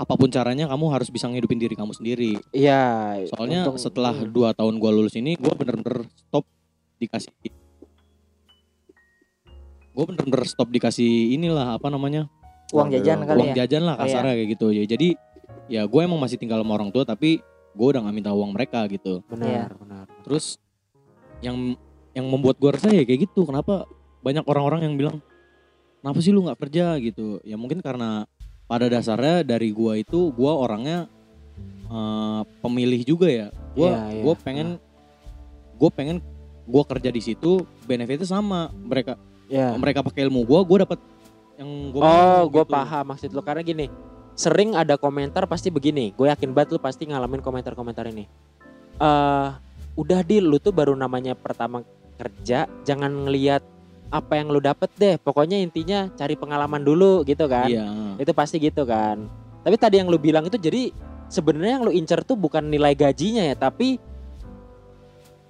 [0.01, 2.40] apa pun caranya kamu harus bisa ngidupin diri kamu sendiri.
[2.57, 4.32] Iya soalnya untung- setelah hmm.
[4.32, 6.48] dua tahun gue lulus ini gue bener-bener stop
[6.96, 7.28] dikasih
[9.90, 12.32] gue bener-bener stop dikasih inilah apa namanya?
[12.72, 13.66] Uang jajan kali uang ya?
[13.66, 14.09] jajan lah Oh, iya.
[14.09, 14.66] kasarnya kayak gitu.
[14.72, 15.09] Ya jadi
[15.68, 18.88] ya gue emang masih tinggal sama orang tua tapi gue udah nggak minta uang mereka
[18.88, 19.20] gitu.
[19.28, 19.64] Benar Iya.
[19.76, 20.05] benar.
[20.24, 20.57] Terus
[21.44, 21.76] yang
[22.16, 23.44] yang membuat gue resah ya kayak gitu.
[23.44, 23.84] Kenapa
[24.24, 25.16] banyak orang-orang yang bilang
[26.01, 26.96] kenapa sih lu nggak kerja?
[27.03, 27.42] gitu.
[27.44, 28.24] Ya mungkin karena
[28.71, 31.11] pada dasarnya dari gue itu gue orangnya
[31.91, 33.49] eh, pemilih juga ya.
[33.75, 34.23] Gue Iya, iya.
[34.23, 34.68] gue pengen
[35.75, 36.23] gue pengen
[36.71, 38.71] gue kerja di situ benefitnya sama.
[38.71, 39.18] Mereka
[39.51, 40.99] ya mereka pakai ilmu gue gue dapat
[41.59, 43.43] yang gue oh gue paham maksud lu.
[43.43, 43.91] Karena gini
[44.39, 46.14] sering ada komentar pasti begini.
[46.14, 48.31] Gue yakin banget lu pasti ngalamin komentar-komentar ini.
[49.03, 49.49] Eh
[49.99, 51.83] udah di lu tuh baru namanya pertama
[52.14, 53.66] kerja jangan ngelihat
[54.11, 55.17] apa yang lu dapet deh.
[55.17, 57.67] Pokoknya intinya cari pengalaman dulu gitu kan.
[57.67, 57.87] Iya.
[58.17, 59.27] Itu pasti gitu kan.
[59.61, 60.91] Tapi tadi yang lu bilang itu jadi
[61.27, 64.03] sebenarnya yang lu incer tuh bukan nilai gajinya ya tapi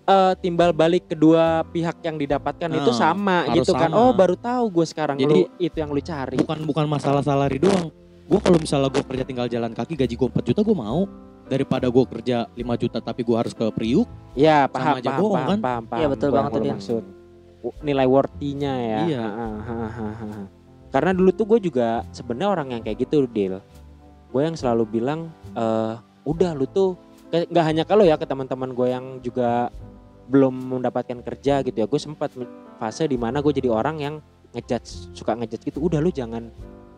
[0.05, 3.89] eh, timbal balik kedua pihak yang didapatkan itu Nah, sama gitu kan.
[3.89, 3.97] sama.
[3.97, 6.37] oh baru tahu gue sekarang Jadi- lu itu yang lu cari.
[6.37, 7.89] bukan bukan masalah salary doang.
[8.27, 11.07] Gue kalau misalnya gue kerja tinggal jalan kaki gaji gue 4 juta gue mau.
[11.47, 15.19] Daripada gue kerja 5 juta tapi gue harus ke Priuk ya paham sama aja paham,
[15.19, 15.59] bohong, paham, kan?
[15.59, 16.73] paham paham Iya, betul Gua banget tuh, Din.
[16.79, 17.03] maksud
[17.85, 19.01] nilai worthy-nya ya.
[19.07, 19.25] Iya.
[20.91, 23.63] Karena dulu tuh gue juga sebenarnya orang yang kayak gitu deal
[24.31, 25.27] gue yang selalu bilang
[25.59, 26.95] eh udah lu tuh
[27.31, 29.71] nggak hanya kalau ya ke teman-teman gue yang juga
[30.31, 31.87] belum mendapatkan kerja gitu ya.
[31.91, 32.31] Gue sempat
[32.79, 34.15] fase di mana gue jadi orang yang
[34.55, 35.79] ngejudge suka ngejudge gitu.
[35.83, 36.51] Udah lu jangan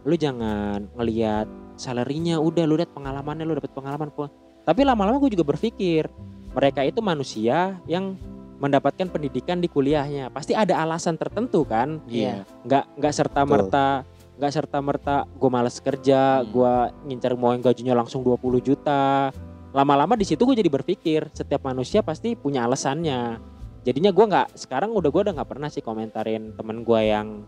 [0.05, 1.49] lu jangan ngelihat
[1.81, 4.13] salarinya udah lu lihat pengalamannya lu dapat pengalaman.
[4.13, 4.33] Po-
[4.63, 6.07] tapi lama-lama gue juga berpikir
[6.53, 8.17] mereka itu manusia yang
[8.63, 10.31] mendapatkan pendidikan di kuliahnya.
[10.31, 11.99] Pasti ada alasan tertentu kan?
[12.07, 12.47] Iya.
[12.63, 14.07] nggak nggak serta merta
[14.39, 16.49] nggak serta merta gue males kerja Hmm.
[16.49, 16.75] gue
[17.11, 19.35] ngincar mau yang gajinya langsung 20 juta.
[19.75, 23.43] Lama-lama di situ gue jadi berpikir setiap manusia pasti punya alasannya.
[23.83, 27.43] Jadinya gue nggak sekarang udah gue udah nggak pernah sih komentarin temen gue yang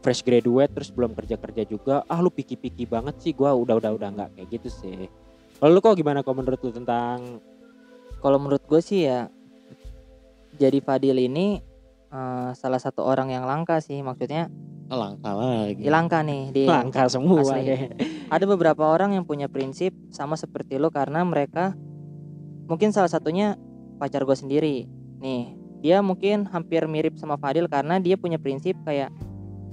[0.00, 2.04] fresh graduate terus belum kerja kerja juga.
[2.08, 5.08] Ah lu piki piki banget sih gua udah udah udah nggak kayak gitu sih.
[5.60, 7.40] Kalau lu kok gimana kok menurut lu tentang
[8.20, 9.32] Kalau menurut gue sih ya
[10.56, 11.64] jadi Fadil ini
[12.12, 14.52] eh, salah satu orang yang langka sih maksudnya
[14.90, 15.86] Langka lagi.
[15.86, 17.62] ya langka nih di langkah semua asli.
[17.62, 17.82] deh
[18.34, 21.78] ada beberapa orang yang punya prinsip sama seperti lo karena mereka
[22.66, 23.54] mungkin salah satunya
[24.02, 24.90] pacar gue sendiri
[25.22, 29.14] nih dia mungkin hampir mirip sama Fadil karena dia punya prinsip kayak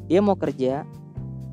[0.06, 0.86] dia mau kerja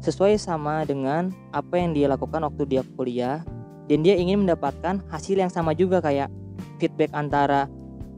[0.05, 3.40] sesuai sama dengan apa yang dia lakukan waktu dia kuliah
[3.88, 6.28] dan dia ingin mendapatkan hasil yang sama juga kayak
[6.79, 7.66] feedback antara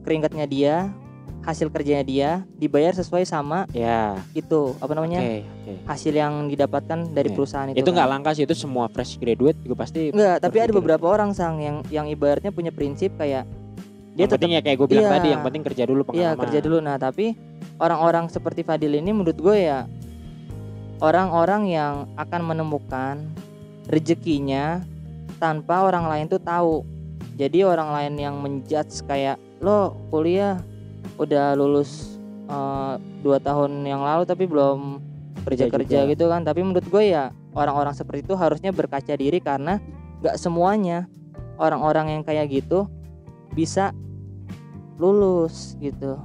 [0.05, 0.75] keringatnya dia
[1.43, 7.31] hasil kerjanya dia dibayar sesuai sama ya itu apa namanya oke hasil yang didapatkan dari
[7.31, 7.37] Oke.
[7.39, 8.15] perusahaan itu itu nggak kan.
[8.19, 11.87] langka sih itu semua fresh graduate juga pasti Enggak, tapi ada beberapa orang sang yang
[11.91, 13.47] yang ibaratnya punya prinsip kayak
[14.17, 15.15] dia yang tetap penting ya kayak gue bilang Iya.
[15.21, 16.79] tadi yang penting kerja dulu iya pengalaman kerja dulu.
[16.81, 17.27] Nah, tapi
[17.77, 19.85] orang-orang seperti Fadil ini menurut gue ya
[21.05, 23.21] orang-orang yang akan menemukan
[23.93, 24.81] rezekinya
[25.37, 26.96] tanpa orang lain tuh tahu.
[27.37, 30.61] Jadi orang lain yang menjudge kayak lo kuliah
[31.21, 32.17] udah lulus
[32.49, 35.05] eh, dua tahun yang lalu tapi belum
[35.45, 36.11] kerja kerja juga.
[36.17, 36.43] gitu kan.
[36.43, 39.79] Tapi menurut gue ya orang-orang seperti itu harusnya berkaca diri karena
[40.25, 41.05] nggak semuanya
[41.61, 42.89] orang-orang yang kayak gitu
[43.53, 43.93] bisa
[44.97, 46.17] lulus gitu.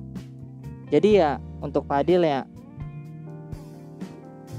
[0.91, 2.43] Jadi ya untuk Fadil ya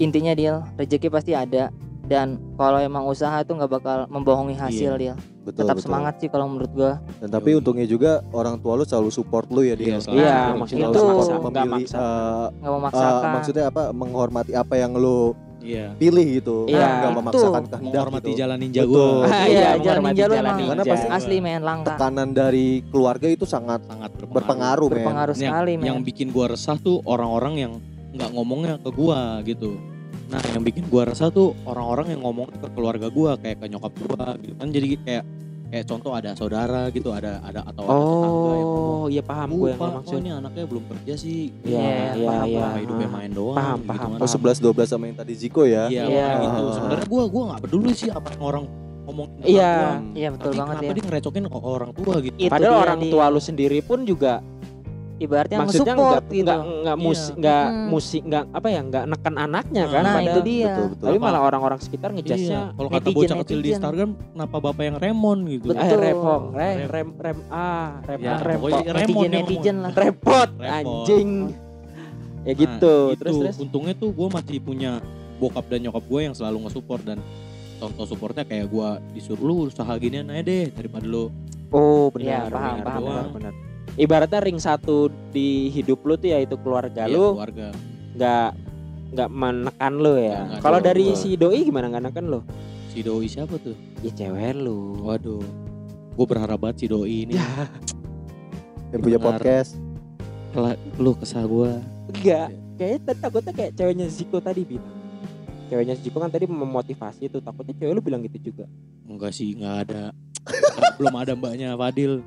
[0.00, 1.68] intinya deal rezeki pasti ada
[2.08, 5.16] dan kalau emang usaha tuh nggak bakal membohongi hasil deal.
[5.42, 5.84] Betul Tetap betul.
[5.84, 6.92] semangat sih kalau menurut gua.
[7.18, 7.58] dan tapi Yoi.
[7.58, 10.16] untungnya juga orang tua lu selalu support lu ya dia Iya, selalu.
[10.16, 11.02] iya maksudnya itu.
[11.42, 12.04] nggak maksa
[12.54, 13.30] Nggak memaksakan.
[13.32, 15.94] maksudnya apa menghormati apa yang lu Iya.
[15.94, 18.38] pilih gitu Iya, nggak memaksakan kehendak Menghormati gitu.
[18.38, 18.92] jalan ninja Betul.
[18.92, 19.06] gua.
[19.22, 20.70] Ah, Iya, iya, jalan menghormati ninja lu jalan emang ninja.
[20.72, 21.90] Karena pasti asli men langka.
[21.92, 24.88] tekanan dari keluarga itu sangat Sangat berpengaruh.
[24.88, 25.86] berpengaruh yang, sekali men.
[25.86, 27.72] yang bikin gua resah tuh orang-orang yang
[28.12, 29.78] nggak ngomongnya ke gua gitu
[30.32, 33.92] nah yang bikin gua resah tuh orang-orang yang ngomong ke keluarga gua kayak ke nyokap
[34.00, 35.24] gua gitu kan jadi kayak
[35.68, 39.48] kayak contoh ada saudara gitu ada ada atau ada tetangga yang ngomong oh iya paham
[39.50, 42.46] gue yang "Lupa, lo kok maksud ini anaknya belum kerja sih Iya, Iya, iya, paham,
[42.46, 42.66] iya.
[42.78, 44.20] Hidupnya main doang Paham, gitu paham, kan.
[44.20, 46.26] oh 11 12 sama yang tadi Ziko ya Iya, Iya.
[46.28, 46.60] kayak gitu.
[46.62, 46.72] Ah.
[46.76, 48.64] Sebenarnya gua gua nggak peduli sih apa yang orang
[49.02, 49.72] ngomong Iya.
[50.12, 50.92] Iya betul Tapi banget kenapa ya.
[50.94, 52.34] dia ngerecokin ke orang tua gitu?
[52.38, 54.32] Itu Padahal dia, orang tua lu sendiri pun juga
[55.22, 56.42] Ibaratnya maksudnya nggak gitu.
[56.42, 57.04] nggak nggak Iya.
[57.04, 57.86] musik nggak Hmm.
[57.86, 60.66] musik nggak apa ya nggak neken anaknya kan Nah, itu dia.
[60.66, 61.24] betul betul tapi Apa?
[61.24, 62.74] malah orang-orang sekitar ngejasnya Iya.
[62.74, 63.74] Kalau kata netizen, bocah kecil di netizen.
[63.76, 65.66] Instagram, kenapa bapak yang Remon gitu?
[65.68, 65.84] Betul.
[65.84, 66.88] eh repong rem Rem.
[66.88, 69.90] rem rem ah rem Ya, Remon netizen netizen lah.
[69.92, 71.30] repot anjing
[72.42, 73.16] ya Nah, gitu itu.
[73.16, 74.98] terus terus Untungnya tuh gue masih punya
[75.38, 77.18] bokap dan nyokap gue yang selalu nge-support dan
[77.78, 81.30] contoh supportnya kayak gue disuruh lu usaha ginian aja deh daripada lu
[81.70, 83.28] oh benar paham, benar, paham, paham.
[83.32, 83.54] benar.
[83.94, 87.68] Ibaratnya ring satu di hidup lu tuh yaitu keluarga ya, lu keluarga.
[88.14, 88.48] nggak
[89.12, 91.18] nggak menekan lu Ya, ya kalau dari Betul.
[91.18, 92.40] si doi gimana nggak neken lu
[92.88, 93.72] Si Doi siapa tuh?
[94.00, 95.40] ya cewek lu Waduh.
[96.12, 97.40] Gue berharap banget si Doi ini
[98.88, 99.80] yang punya podcast
[100.50, 101.72] Kela- lu kesah gue.
[102.12, 104.92] enggak kayaknya tadi takutnya kayak ceweknya Ziko tadi bilang
[105.66, 108.68] ceweknya Ziko kan tadi memotivasi tuh takutnya cewek lu bilang gitu juga
[109.02, 110.02] Enggak sih, nggak ada.
[110.96, 112.20] Belum ada mbaknya Fadil.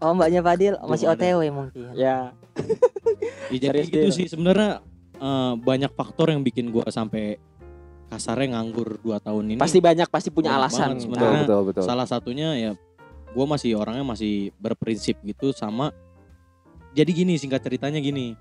[0.00, 1.26] Oh mbaknya Fadil masih Belum ada.
[1.26, 1.82] OTW mungkin.
[1.92, 2.18] ya
[3.50, 4.14] Ya, jadi Serius, gitu Dil.
[4.14, 4.80] sih sebenarnya
[5.14, 7.36] eh, banyak faktor yang bikin gue sampai
[8.06, 9.58] kasarnya nganggur 2 tahun ini.
[9.58, 11.42] pasti banyak pasti punya alasan banget betul sebenarnya.
[11.44, 12.72] betul betul salah satunya ya
[13.30, 15.94] gue masih orangnya masih berprinsip gitu sama
[16.90, 18.34] jadi gini singkat ceritanya gini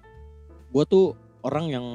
[0.68, 1.86] gue tuh orang yang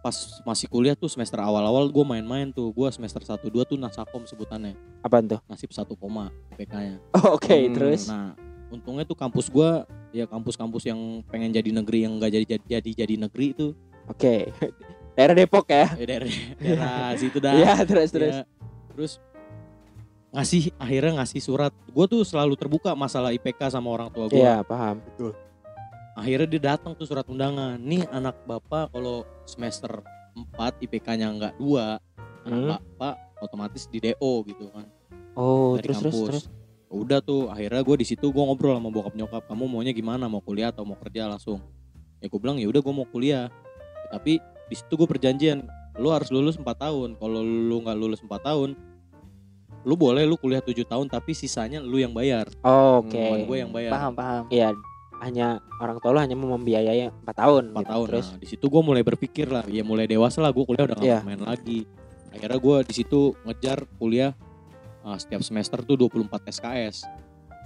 [0.00, 4.24] pas masih kuliah tuh semester awal-awal gue main-main tuh gue semester 1 2 tuh nasakom
[4.24, 8.32] sebutannya apa tuh nasib 1 koma IPK-nya oh, oke Hmm, terus nah
[8.72, 9.70] untungnya tuh kampus gue
[10.14, 13.68] ya kampus-kampus yang pengen jadi negeri yang gak jadi jadi jadi, jadi negeri itu.
[14.06, 14.48] Oke.
[15.16, 15.94] Daerah Depok ya?
[15.94, 16.26] Ya daerah,
[16.58, 17.54] daerah situ dah.
[17.54, 18.34] Ya terus terus.
[18.34, 18.44] Ya,
[18.90, 19.12] terus
[20.34, 21.70] ngasih akhirnya ngasih surat.
[21.86, 24.98] Gue tuh selalu terbuka masalah IPK sama orang tua gue Iya paham.
[26.18, 27.78] Akhirnya dia datang tuh surat undangan.
[27.78, 30.02] Nih anak bapak kalau semester
[30.34, 32.02] 4 IPK-nya nggak dua
[32.42, 32.70] anak Hmm.
[32.74, 34.86] bapak otomatis di DO gitu kan.
[35.38, 36.26] Oh dari terus terus kampus.
[36.26, 36.44] terus
[36.94, 40.30] udah tuh akhirnya gue di situ gue ngobrol sama bokap nyokap kamu maunya gimana?
[40.30, 41.26] Mau kuliah atau mau kerja?
[41.26, 41.58] Langsung.
[42.22, 43.50] Ya gue bilang ya udah gue mau kuliah.
[44.14, 44.38] Tapi
[44.70, 45.66] di situ gue perjanjian
[45.98, 47.18] lu harus lulus 4 tahun.
[47.18, 48.78] Kalau lu nggak lulus 4 tahun
[49.84, 52.48] lu boleh lu kuliah 7 tahun tapi sisanya lu yang bayar.
[52.64, 53.12] Oh, oke.
[53.12, 53.92] Bukan gue yang bayar.
[53.92, 54.44] Paham paham.
[54.48, 54.72] Iya
[55.22, 57.88] hanya orang tua lu hanya mau membiayai 4 tahun 4 gitu.
[57.92, 58.06] tahun.
[58.12, 59.64] terus nah di situ gue mulai berpikir lah.
[59.68, 61.18] Ya mulai dewasa lah gue kuliah udah gak Iya.
[61.24, 61.88] main lagi.
[62.34, 64.34] Akhirnya gue di situ ngejar kuliah
[65.04, 67.04] uh, setiap semester tuh 24 SKS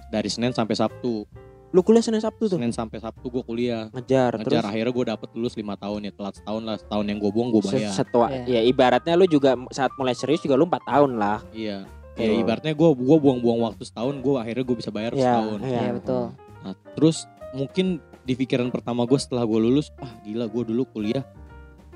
[0.07, 1.23] dari Senin sampai Sabtu
[1.69, 2.57] Lu kuliah Senin Sabtu tuh.
[2.57, 6.11] Senin sampai Sabtu gue kuliah Ngejar, ngejar terus akhirnya gue dapet lulus lima tahun ya
[6.11, 8.41] telat setahun lah setahun yang gue buang gue bayar setua Iya.
[8.49, 11.45] ya ibaratnya lu juga saat mulai serius juga lu 4 tahun lah.
[11.53, 12.25] iya Betul.
[12.25, 15.69] ya ibaratnya gue gua buang-buang waktu setahun gue akhirnya gue bisa bayar Iya, setahun iya.
[15.69, 16.23] Iya betul.
[16.59, 17.17] Nah, terus
[17.53, 17.85] mungkin
[18.25, 21.21] di pikiran pertama gue setelah gue lulus ah gila gue dulu kuliah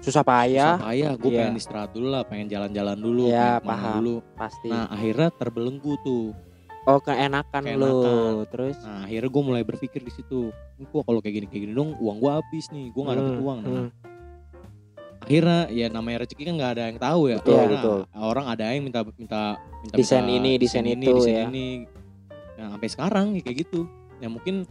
[0.03, 1.39] Susah payah, susah payah gue Iya.
[1.39, 3.93] pengen istirahat dulu lah pengen jalan-jalan dulu pengen ke mana paham.
[3.97, 4.67] dulu pasti.
[4.67, 6.25] nah akhirnya terbelenggu tuh
[6.83, 7.87] oh, keenakan, lu.
[8.03, 8.33] Keenakan.
[8.51, 11.95] Terus nah akhirnya gue mulai berpikir di situ gue kalau kayak gini kayak gini dong
[11.95, 13.87] uang gue habis nih gue nggak dapet Hmm, uang nah, hmm.
[15.23, 17.99] akhirnya ya namanya rezeki kan nggak ada yang tahu ya Betul, Akhirnya betul.
[18.19, 19.41] orang ada yang minta minta
[19.79, 21.43] minta Desain minta ini, desain ini itu, desain ya.
[21.47, 21.67] ini
[22.59, 23.87] nah, sampai sekarang ya kayak gitu
[24.19, 24.67] ya mungkin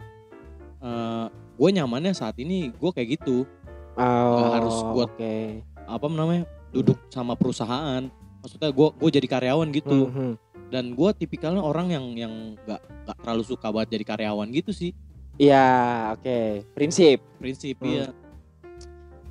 [1.52, 3.48] gue nyamannya saat ini gue kayak gitu
[3.94, 5.60] Oh, harus gua- Oke.
[5.76, 8.08] apa namanya duduk sama perusahaan
[8.40, 10.34] maksudnya gue gue jadi karyawan gitu Hmm, hmm.
[10.68, 14.92] dan gue tipikalnya orang yang yang nggak nggak terlalu suka buat jadi karyawan gitu sih
[15.34, 15.64] Iya,
[16.12, 16.68] oke.
[16.72, 17.24] Prinsip.
[17.38, 17.88] prinsip Hmm.
[17.90, 18.06] ya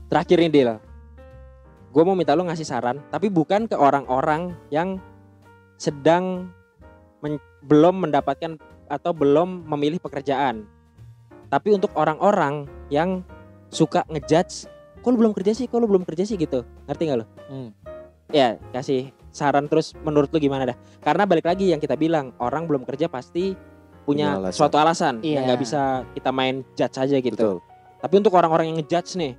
[0.08, 0.70] Terakhir nih Dil.
[1.88, 4.98] Gue mau minta lu ngasih saran, tapi bukan ke orang-orang yang
[5.76, 6.52] sedang
[7.20, 8.58] men- belum mendapatkan
[8.88, 10.68] atau belum memilih pekerjaan.
[11.48, 13.24] Tapi untuk orang-orang yang
[13.72, 14.68] suka ngejudge,
[15.00, 16.62] kok lu belum kerja sih, kok lu belum kerja sih gitu.
[16.86, 17.26] Ngerti gak lu?
[17.48, 17.70] Hmm.
[18.30, 20.78] Ya, kasih saran terus menurut lu gimana dah?
[21.00, 23.56] Karena balik lagi yang kita bilang, orang belum kerja pasti
[24.02, 24.58] punya Punya alasan.
[24.58, 25.32] suatu alasan Iya.
[25.32, 27.32] yang nggak bisa kita main judge aja gitu.
[27.34, 27.58] Betul.
[27.98, 29.34] Tapi untuk orang-orang yang ngejudge nih,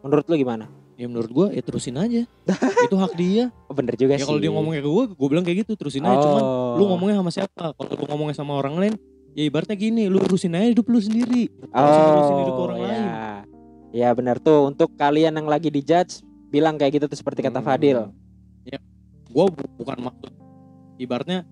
[0.00, 0.66] menurut lu gimana?
[0.96, 2.24] ya menurut gue ya terusin aja
[2.88, 4.24] itu hak dia Oh, bener juga ya sih.
[4.24, 6.80] kalau dia ngomong kayak gue gue bilang kayak gitu terusin aja cuman Oh.
[6.80, 8.94] lu ngomongnya sama siapa kalau lu ngomongnya sama orang lain
[9.36, 12.88] ya ibaratnya gini lu urusin aja hidup lu sendiri oh, ngurusin hidup orang ya.
[12.88, 13.04] lain.
[13.90, 17.66] Ya benar tuh untuk kalian yang lagi dijudge bilang kayak gitu tuh seperti kata Hmm.
[17.66, 18.00] Fadil.
[19.26, 20.32] gue bukan maksud
[20.96, 21.44] ibaratnya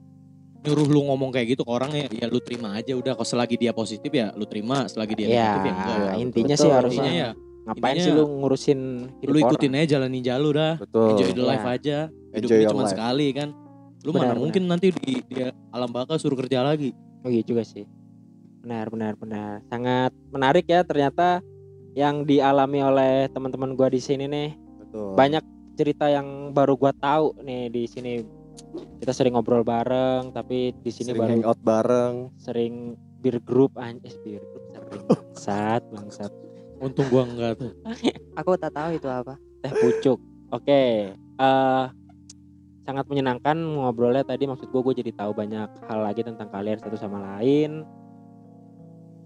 [0.63, 3.59] nyuruh lu ngomong kayak gitu ke orang ya ya lu terima aja udah kalau selagi
[3.59, 6.65] dia positif ya lu terima selagi dia Ya, negatif ya enggak ya, intinya betul.
[6.65, 7.29] sih harusnya intinya ya
[7.65, 8.81] ngapain intinya sih lu ngurusin
[9.21, 9.83] hidup lu ikutin orang?
[9.83, 11.09] aja jalanin jalur dah Betul.
[11.13, 11.51] enjoy the Iya.
[11.51, 11.99] life aja
[12.31, 12.93] hidup Enjoy ini cuma life.
[12.95, 13.49] sekali kan
[13.99, 14.41] lu Benar, mana benar.
[14.41, 17.85] mungkin nanti di dia alam baka suruh kerja lagi Oh iya juga sih.
[18.61, 19.61] Benar, benar, benar.
[19.67, 21.45] Sangat menarik ya ternyata
[21.95, 24.51] yang dialami oleh teman-teman gua di sini nih.
[24.83, 25.15] Betul.
[25.15, 28.23] Banyak cerita yang baru gua tahu nih di sini.
[28.75, 32.15] Kita sering ngobrol bareng, tapi di sini Sering baru hangout bareng.
[32.37, 32.75] sering
[33.19, 36.33] bir group anjir bir group sering bangsat bangsat
[36.77, 37.73] untung gua enggak tuh
[38.39, 39.41] Aku tak tahu itu apa.
[39.65, 40.21] teh pucuk
[40.53, 40.83] oke
[41.17, 41.85] eh
[42.85, 47.01] sangat menyenangkan ngobrolnya tadi maksud gue gue jadi tahu banyak hal lagi tentang kalian satu
[47.01, 47.81] sama lain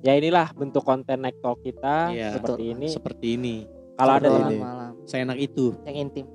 [0.03, 2.39] ya inilah bentuk konten neck talk kita Iya.
[2.39, 3.57] seperti ini seperti ini
[3.99, 4.59] kalau ada yang ini.
[4.63, 6.27] malam seenak itu yang intim.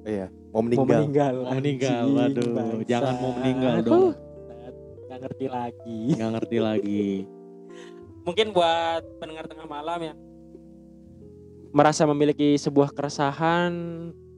[0.00, 0.32] Iya.
[0.50, 1.00] Mau mau meninggal.
[1.04, 2.86] meninggal mau meninggal anjing, waduh bangsat.
[2.88, 4.04] jangan mau meninggal dong
[5.10, 7.06] nggak ngerti lagi nggak ngerti lagi
[8.24, 10.18] mungkin buat pendengar tengah malam yang
[11.70, 13.70] merasa memiliki sebuah keresahan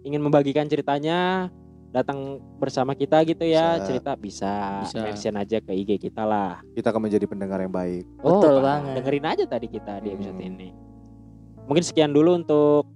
[0.02, 1.48] ingin membagikan ceritanya
[1.92, 2.18] datang
[2.56, 3.84] bersama kita gitu ya Bisa.
[3.84, 5.00] cerita bisa, Bisa.
[5.02, 8.08] mention aja ke IG kita lah Kita akan menjadi pendengar yang baik.
[8.16, 8.92] Betul Pak, banget.
[8.96, 10.48] dengerin aja tadi kita di episode Hmm.
[10.48, 10.68] ini
[11.62, 12.88] mungkin sekian dulu untuk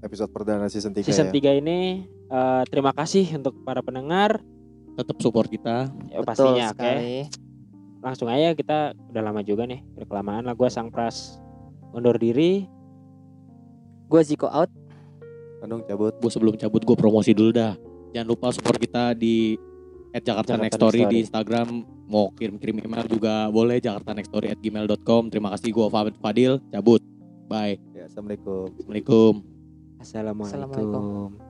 [0.00, 1.34] Episode perdana season 3 season ya.
[1.52, 1.78] 3 ini
[2.26, 4.40] Eh, terima kasih untuk para pendengar
[4.94, 7.14] tetap support kita ya, Betul pastinya oke sekali.
[8.00, 11.36] langsung aja kita udah lama juga nih udah kelamaan lah gue sang pras
[11.90, 12.64] undur diri
[14.06, 14.68] Gue Ziko out.
[15.58, 16.12] Bandung cabut.
[16.14, 17.76] gue sebelum cabut gue promosi dulu dah
[18.12, 19.56] jangan lupa support kita di
[20.12, 21.16] at Jakarta, Jakarta Next Story di.
[21.24, 21.68] Instagram
[22.04, 25.88] mau kirim-kirim email juga boleh jakarta next story at gmail.com terima kasih gue
[26.20, 27.00] Fadil cabut
[27.48, 28.68] bye Ya, Assalamualaikum.
[28.68, 29.40] assalamualaikum
[29.96, 30.44] Assalamualaikum.
[30.44, 31.40] Assalamualaikum.